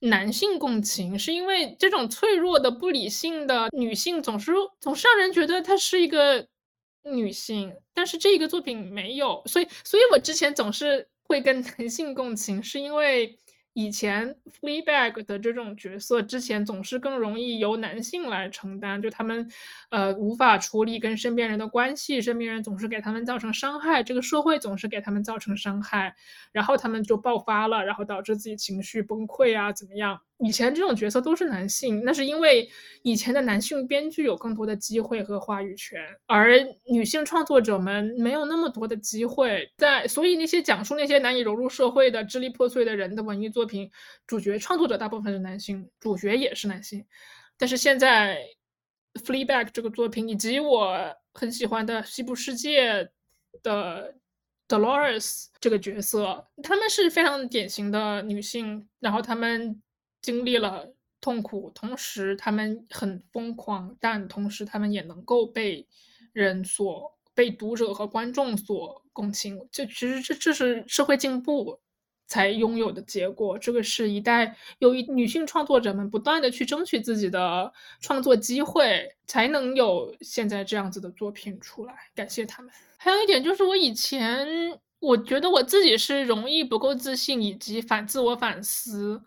[0.00, 6.48] 男性共情，是因为这种脆弱的、不理性的女性总是总是让人觉得她是一个
[7.04, 13.38] 女性，但是这个作品没有，所以所以我之前总是会跟 男性共情，是因为。
[13.80, 19.48] 以前 Fleabag 的这种角色，之前总是更容易由男性来承担，就他们，
[19.90, 26.16] 呃，无法处理跟身边人的关系，身边人总是给他们造成伤害，这个社会总是给他们造成伤害，
[26.50, 30.22] 然后他们就爆发了，然后导致自己情绪崩溃啊，怎么样？
[30.40, 32.70] 以前这种角色都是男性，那是因为
[33.02, 36.56] 以前的男性编剧有更多的机会和话语权，而
[36.88, 43.90] 女性创作者们没有那么多的机会，在所以那些讲述那些难以融入社会的支离破碎的人的文艺作品，
[44.28, 47.04] 主角创作者大部分是男性，主角也是男性。
[47.56, 48.40] 但是现在
[49.20, 50.96] 《Fleabag》这个作品以及我
[51.34, 53.02] 很喜欢的《西部世界》
[53.64, 54.14] 的
[54.68, 59.82] Dolores 这个角色，他们是非常典型的女性，然后他们。
[60.20, 65.86] 经历了痛苦，同时他们很疯狂，但同时他们也能够被
[66.32, 69.58] 人所、被读者和观众所共情。
[69.72, 71.80] 就其实这这是社会进步
[72.26, 73.58] 才拥有的结果。
[73.58, 81.94] 这个是一代由于女性创作者们不断的去争取自己的创作机会，才能有现在这样子的作品出来。
[82.14, 82.70] 感谢他们。
[82.96, 84.46] 还有一点就是，我以前
[85.00, 89.22] 我觉得我自己是容易不够自信，以及反自我反思。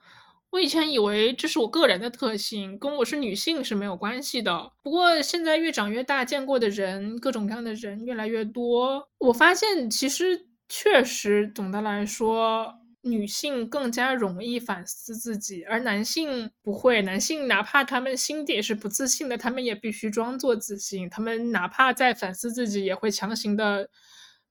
[0.52, 4.70] 我以前以为这是我个人的特性，跟我是女性是没有关系的。
[4.84, 12.74] 不过现在越长越大，见过的人各种各样的人越来越多，我发现其实确实总的来说，
[13.04, 17.02] 女性更加容易反思自己，而男性不会。
[17.02, 21.10] 男性哪怕他们心底是不自信的，他们也必须装作自信。
[21.10, 23.90] 他们哪怕在反思自己，也会强行的，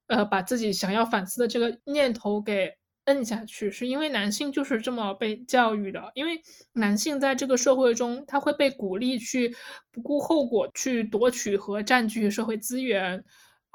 [0.07, 2.80] 呃，把自己想要反思的这个念头给。
[3.11, 6.13] 摁下去，是因为男性就是这么被教育的。
[6.15, 6.41] 因为
[6.75, 9.53] 男性在这个社会中，他会被鼓励去
[9.91, 13.25] 不顾后果去夺取和占据社会资源，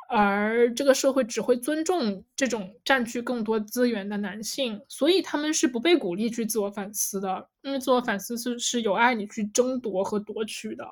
[0.08, 7.50] 而这个社会只会尊重这种占据更多资源的男性，所以他们是不被鼓励去自我反思的。
[7.62, 10.86] 因为自我反思是是有碍你去争夺和夺取的，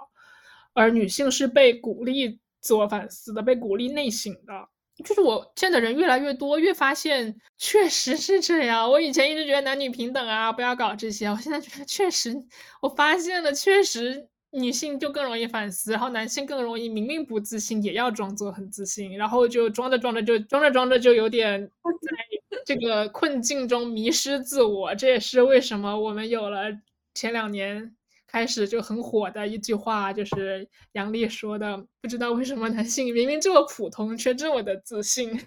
[0.74, 4.68] 而女性是被鼓励自我反思的，被鼓励内省的。
[5.04, 8.90] 就是我见的人越来越多，越发现确实是这样。
[8.90, 11.28] 我以前一直觉得男女平等啊，不要搞这些。
[11.28, 12.34] 我现在觉得确实，
[12.82, 21.70] 我发现了，确实女性就更容易反思，然后男性更容易明明不自信也要装作很自信，然后就装着装着就装着装着就有点
[22.02, 24.94] 在这个困境中迷失自我。
[24.96, 26.68] 这也是为什么我们有了
[27.16, 27.96] 前两年。
[28.34, 35.40] 开始就很火的一句话，就是杨笠说的：“不知道为什么男性明明这么普通，却这么的自信。”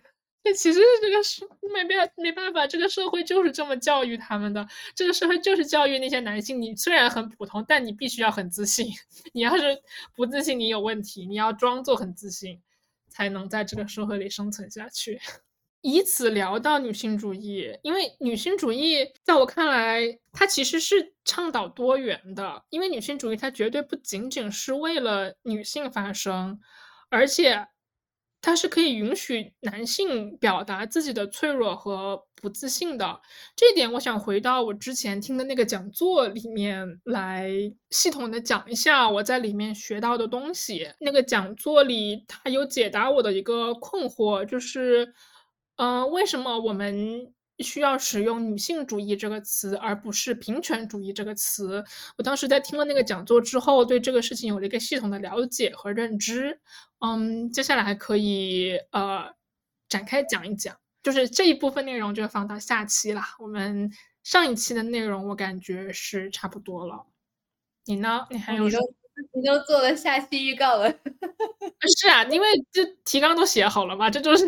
[0.45, 4.65] 这其实这个是没办没办法，这个社会就是这么教育他们的。
[4.95, 8.87] 这个社会就是教育那些男性，你虽然很普通，但你必须要很自信。
[9.35, 9.65] 你要是
[10.15, 11.27] 不自信，你有问题。
[11.27, 12.63] 你要装作很自信，
[13.09, 15.21] 才能在这个社会里生存下去。
[15.89, 22.65] 以此聊到女性主义，因为女性主义在我看来，它其实是倡导多元的。
[22.71, 26.59] 因为女性主义它绝对不仅仅是为了女性发声，
[27.09, 27.69] 而且
[28.43, 33.21] 它是可以允许男性表达自己的脆弱和不自信的。
[33.55, 37.49] 这一点，我想回到我之前听的那个讲座里面来，
[37.91, 40.91] 系统的讲一下我在里面学到的东西。
[40.99, 45.15] 那个讲座里，他有解答我的一个困惑，就是。
[45.77, 51.83] 嗯，为什么我们需要使用女性主义这个词，而不是平权主义这个词？
[52.19, 56.61] 我当时在听了那个讲座之后，对这个事情有了一个系统的了解和认知。
[57.01, 59.35] 嗯，接下来可以呃
[59.89, 63.37] 展开讲一讲，就是这一部分内容就放到下期啦。
[63.39, 63.91] 我们
[64.23, 67.07] 上一期的内容我感觉是差不多了。
[67.85, 68.27] 你呢？
[68.31, 68.65] 你还有？
[69.33, 70.91] 你都做了下期预告了。
[71.99, 74.47] 是啊，因为这提纲都写好了嘛，这就是。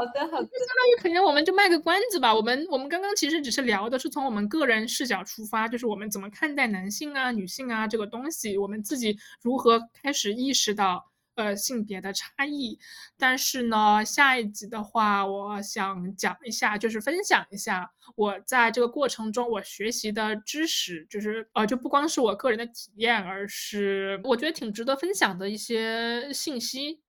[0.00, 0.48] 好的，好的。
[0.48, 2.34] 相当于可能我们就卖个关子吧。
[2.34, 12.78] 我们我们刚刚其实只是聊的是从我们个人视角出发，就是我们怎么看待男性啊、女性啊这个东西，我们自己如何开始意识到呃性别的差异。
[13.18, 27.02] 但是呢，下一集的话，我想讲一下，就是分享一下我在这个过程中我学习的知识，就是呃就不光是我个人的体验，而是我觉得挺值得分享的一些信息。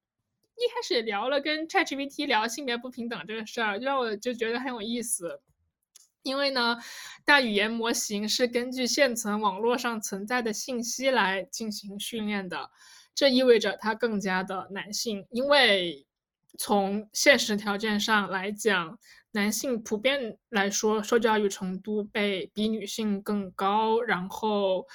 [0.56, 5.42] 一开始聊了跟 ChatGPT 聊性别不平等这个事儿，让我就觉得很有意思。
[6.24, 6.78] 因为呢，
[7.26, 12.70] 大语言模型是根据现存网络上存在的信息来进行训练的，
[13.16, 15.26] 这意味着它更加的男性。
[15.32, 16.06] 因为
[16.60, 19.00] 从现实条件上来讲，
[19.32, 24.86] 男性普遍来说受教育程度被比女性更高，然后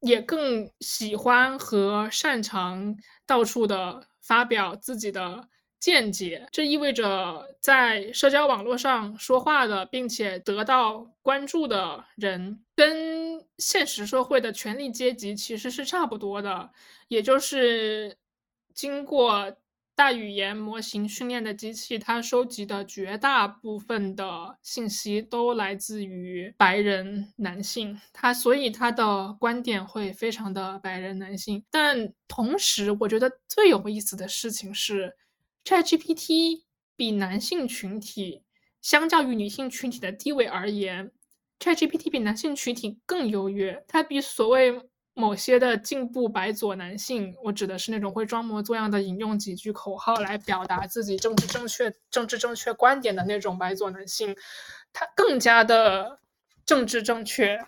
[0.00, 4.06] 也更喜欢和擅长到处的。
[4.26, 16.72] 发表自己的见解，这意味着在社交网络上说话的，并且得到关注的人，跟现实社会的权力阶级其实是差不多的，
[17.06, 18.18] 也就是
[18.74, 19.56] 经过。
[19.96, 31.64] 大语言模型训练的机器，它收集的绝大部分的信息都来自于白人男性，他所以他的观点会非常的白人男性。
[31.70, 35.16] 但同时，我觉得最有意思的事情是
[35.64, 38.42] ，ChatGPT 比男性群体
[38.82, 41.10] 相较于女性群体的地位而言
[41.58, 44.90] ，ChatGPT 比男性群体更优越，它比所谓。
[45.18, 54.36] 某些的进步白左男性，我指的是那种会装模作样的引用几句口号来表达自己政治正确、政治正确观点的那种白左男性，
[54.92, 56.18] 他更加的
[56.66, 57.58] 政治正确，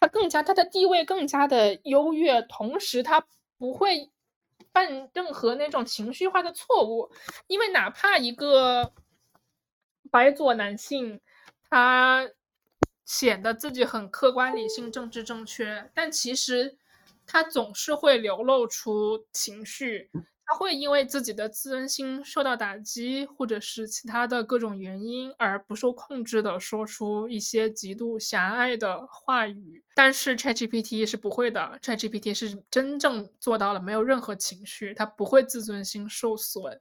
[0.00, 3.24] 他更加他的地位更加的优越，同时他
[3.58, 4.10] 不会
[4.72, 7.12] 犯任何那种情绪化的错误，
[7.46, 8.92] 因为哪怕一个
[10.10, 11.20] 白左男性，
[11.70, 12.28] 他
[13.04, 16.76] 显得自己很客观、理性、政治正确，但其实。
[17.28, 20.10] 他总是会流露出情绪，
[20.46, 29.84] 他会因为自己的自尊心受到打击，或者是其他的各种原因而不受控制的说出一些极度狭隘的话语。
[29.94, 36.80] 但是 ChatGPT 是不会的，ChatGPT 是真正做到了没有任何情绪，他不会自尊心受损，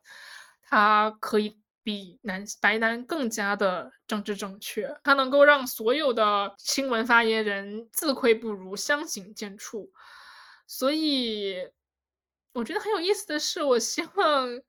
[0.64, 9.89] 他可以比男白男更加的政治正确，它能够让所有的新闻发言人自愧不如，相形见绌。
[10.68, 11.55] 所以，
[12.53, 14.61] 我觉得很有意思的是，我希望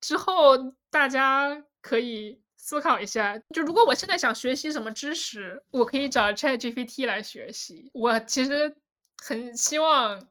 [0.00, 0.56] 之后
[0.90, 7.90] 大家可以思考一下，就如果我现在想学习什么知识，我可以找 ChatGPT 来学习。
[7.92, 8.76] 我其实
[9.18, 10.28] 很希望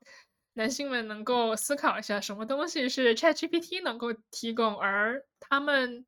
[0.54, 6.06] 男性们能够思考一下，什么东西是 ChatGPT 能够提供，而他们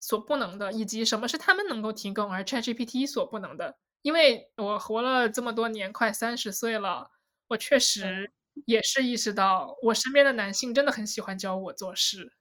[0.00, 3.76] 所不能的，以及什么是他们能够提供而 ChatGPT 所不能的。
[4.02, 7.10] 因为我活了这么多年，快三十岁了。
[7.48, 8.32] 我确实
[8.66, 12.32] 也是意识到，我身边的男性真的很喜欢教我做事，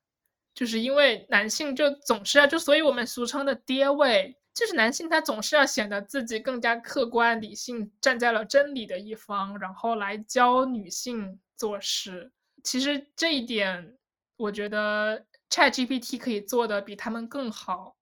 [0.53, 12.31] 就是因为男性就总是要就，所以我们俗称的爹味，就是男性他总是要显得自己更加客观理性，站在了真理的一方，然后来教女性做事。
[12.63, 13.97] 其实这一点，
[14.37, 17.97] 我觉得 ChatGPT 可以做的比他们更好，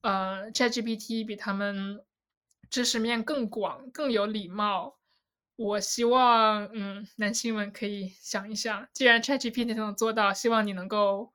[0.00, 2.04] 呃，ChatGPT 比他们
[2.68, 4.98] 知识面更广，更有礼貌。
[5.56, 11.32] 我希望，嗯，男性们可以想一想，既然 ChatGPT 能做到，希望你能够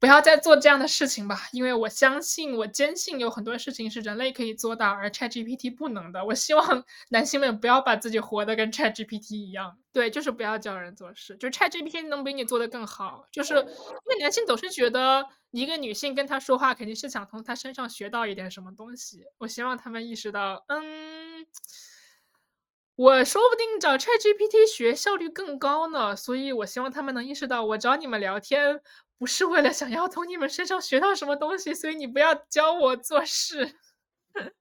[0.00, 1.48] 不要再做这样的事情吧。
[1.52, 6.24] 因为我相信，我坚信有很多事情是人类可以做到，而 ChatGPT 不能的。
[6.24, 11.36] 我希望 男性们不要把自己活得跟 ChatGPT 一样，对，就是不要教人做事。
[11.36, 19.24] 就 ChatGPT 能比你做的更好，就是因为男性总是觉得一个女性跟他说话，肯定是想从他身上学到一点什么东西。
[19.38, 21.46] 我希望他们意识到，嗯。
[23.00, 28.78] 我说不定找 ChatGPT 学效率更高呢，所以我希望他们能意识到，我找你们聊天
[29.16, 33.74] 不是为了想要从你们身上学到什么东西，所以你不要教我做事。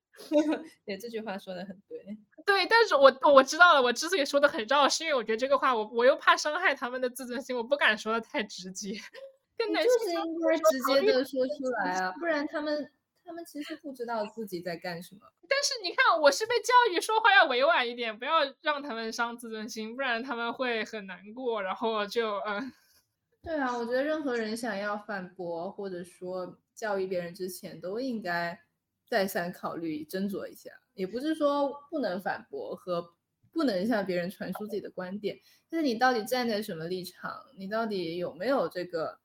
[0.86, 2.00] 对，这句话说的很对。
[2.46, 8.98] 对，但是我我知道了，我之所以说的很绕，是因为我觉得这个话，我我又怕伤害他们的自尊心，我不敢说的太直接。
[9.58, 12.90] 跟男就是应该直接的说出来啊，不然他们。
[13.30, 22.74] 他们其实不知道自己在干什么，但是你看，我是被教育说话要委婉一点，不要让他们伤自尊心，不然他们会很难过，然后就嗯。
[23.44, 28.60] 对啊，我觉得任何人想要反驳或者说教育别人之前，都应该
[29.08, 30.72] 再三考虑、斟酌一下。
[30.96, 33.14] 也不是说不能反驳和
[33.54, 35.38] 不能向别人传输自己的观点。
[35.70, 37.32] 但是你到底站在什么立场？
[37.60, 39.20] 你到底有没有这个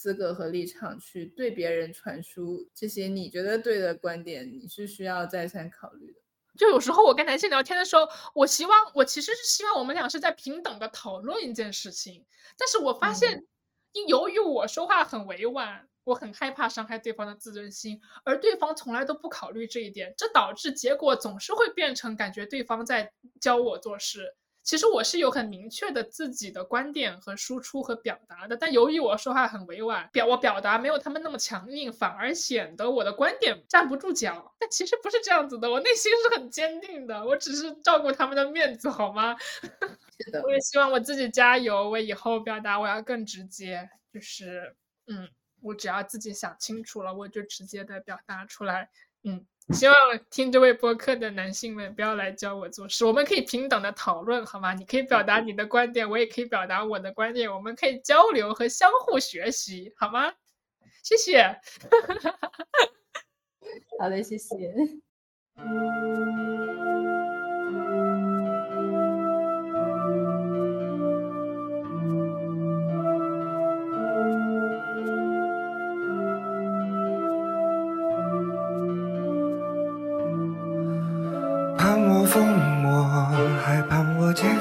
[0.00, 4.50] 资格和立场去对别人传输这些你觉得对的观点？
[4.50, 6.18] 你是需要再三考虑的。
[6.56, 12.24] 就有时候我跟男性聊天的时候，我希望我其实是希望我们俩是在平等的讨论一件事情，
[12.56, 13.44] 但是我发现，
[13.92, 24.34] 因由于我说话很委婉，我很害怕伤害对方的自尊心，而对方从来都不考虑这一点，这导致结果总是会变成感觉对方在教我做事。
[24.62, 34.54] 其实我是有很明确的自己的观点和输出和表达的，但由于我说话很委婉，表我表达没有他们那么强硬，反而显得我的观点站不住脚。
[34.58, 39.36] 但其实不是这样子的，我内心是很坚定的，我只是照顾他们的面子，好吗？
[40.20, 45.28] 是的，我也希望我自己加油，我以后表达我要更直接，就是嗯，
[45.62, 48.90] 我只要自己想清楚了，我就直接的表达出来，
[49.24, 49.46] 嗯。
[49.72, 49.94] 希望
[50.30, 54.74] 听这位播客的男性们不要来教我做事，我们可以平等的讨论，好吗？
[54.74, 60.32] 你可以表达你的观点，我也可以表达我的观点，我们可以交流和相互学习，好吗？
[61.02, 61.42] 谢谢。
[63.98, 64.56] 好的，谢谢。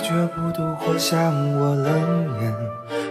[0.10, 2.56] 我坚决不渡或向我冷眼，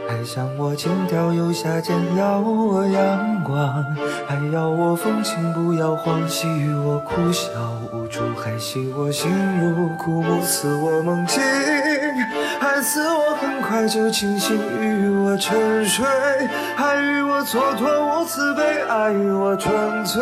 [0.09, 3.85] 还想我轻佻游侠间要我阳光，
[4.27, 7.49] 还要我风情不要慌，细雨我哭笑
[7.93, 9.31] 无助，还系我心
[9.61, 11.41] 如枯木，赐我梦境，
[12.59, 16.05] 还赐我很快就清醒，与我沉睡，
[16.75, 20.21] 还与我蹉跎无慈悲，爱我纯粹，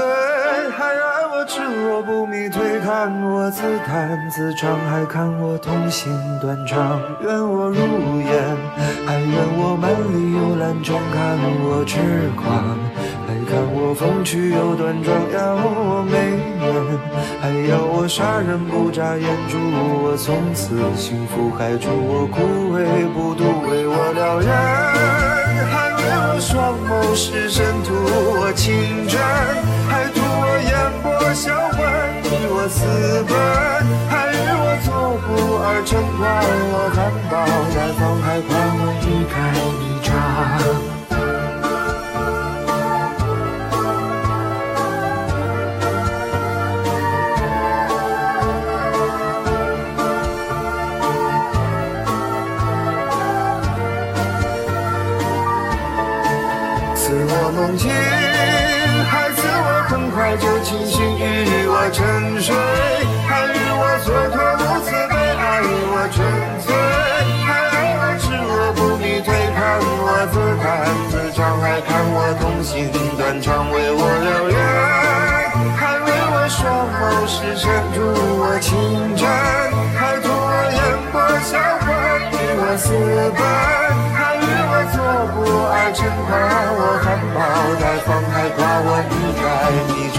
[1.47, 7.01] 赤裸不迷，推看我自弹自唱，还看我痛心断肠。
[7.23, 8.57] 愿我如烟，
[9.07, 11.99] 还愿我满里幽兰中看我痴
[12.35, 12.77] 狂，
[13.29, 16.35] 还看我风趣又端庄，要我美
[16.67, 16.67] 颜，
[17.41, 19.57] 还要我杀人不眨眼，祝
[20.03, 24.51] 我从此幸福，还祝我枯萎不渡，为我燎原，
[25.71, 29.17] 还为我双眸是神，图我情真，
[32.69, 32.85] 私
[33.29, 33.33] 奔，
[34.11, 34.89] 还与我作
[35.27, 35.29] 古
[35.63, 36.27] 而成狂。
[36.73, 36.99] 我含
[37.31, 37.33] 苞
[37.73, 39.35] 待放，还夸我欲盖
[72.67, 74.59] 心断肠，为我燎原，
[75.79, 76.59] 还为我双
[76.99, 78.03] 眸失神，助
[78.43, 79.23] 我情真，
[79.95, 81.15] 还图我眼波
[81.47, 81.87] 销魂，
[82.27, 82.91] 与我私
[83.39, 83.41] 奔，
[84.19, 84.99] 还与我做
[85.33, 85.39] 不
[85.71, 86.35] 爱嗔，夸，
[86.75, 87.39] 我含苞
[87.81, 89.47] 待放，还夸我欲盖
[89.87, 90.11] 弥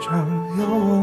[0.00, 0.99] 常有我。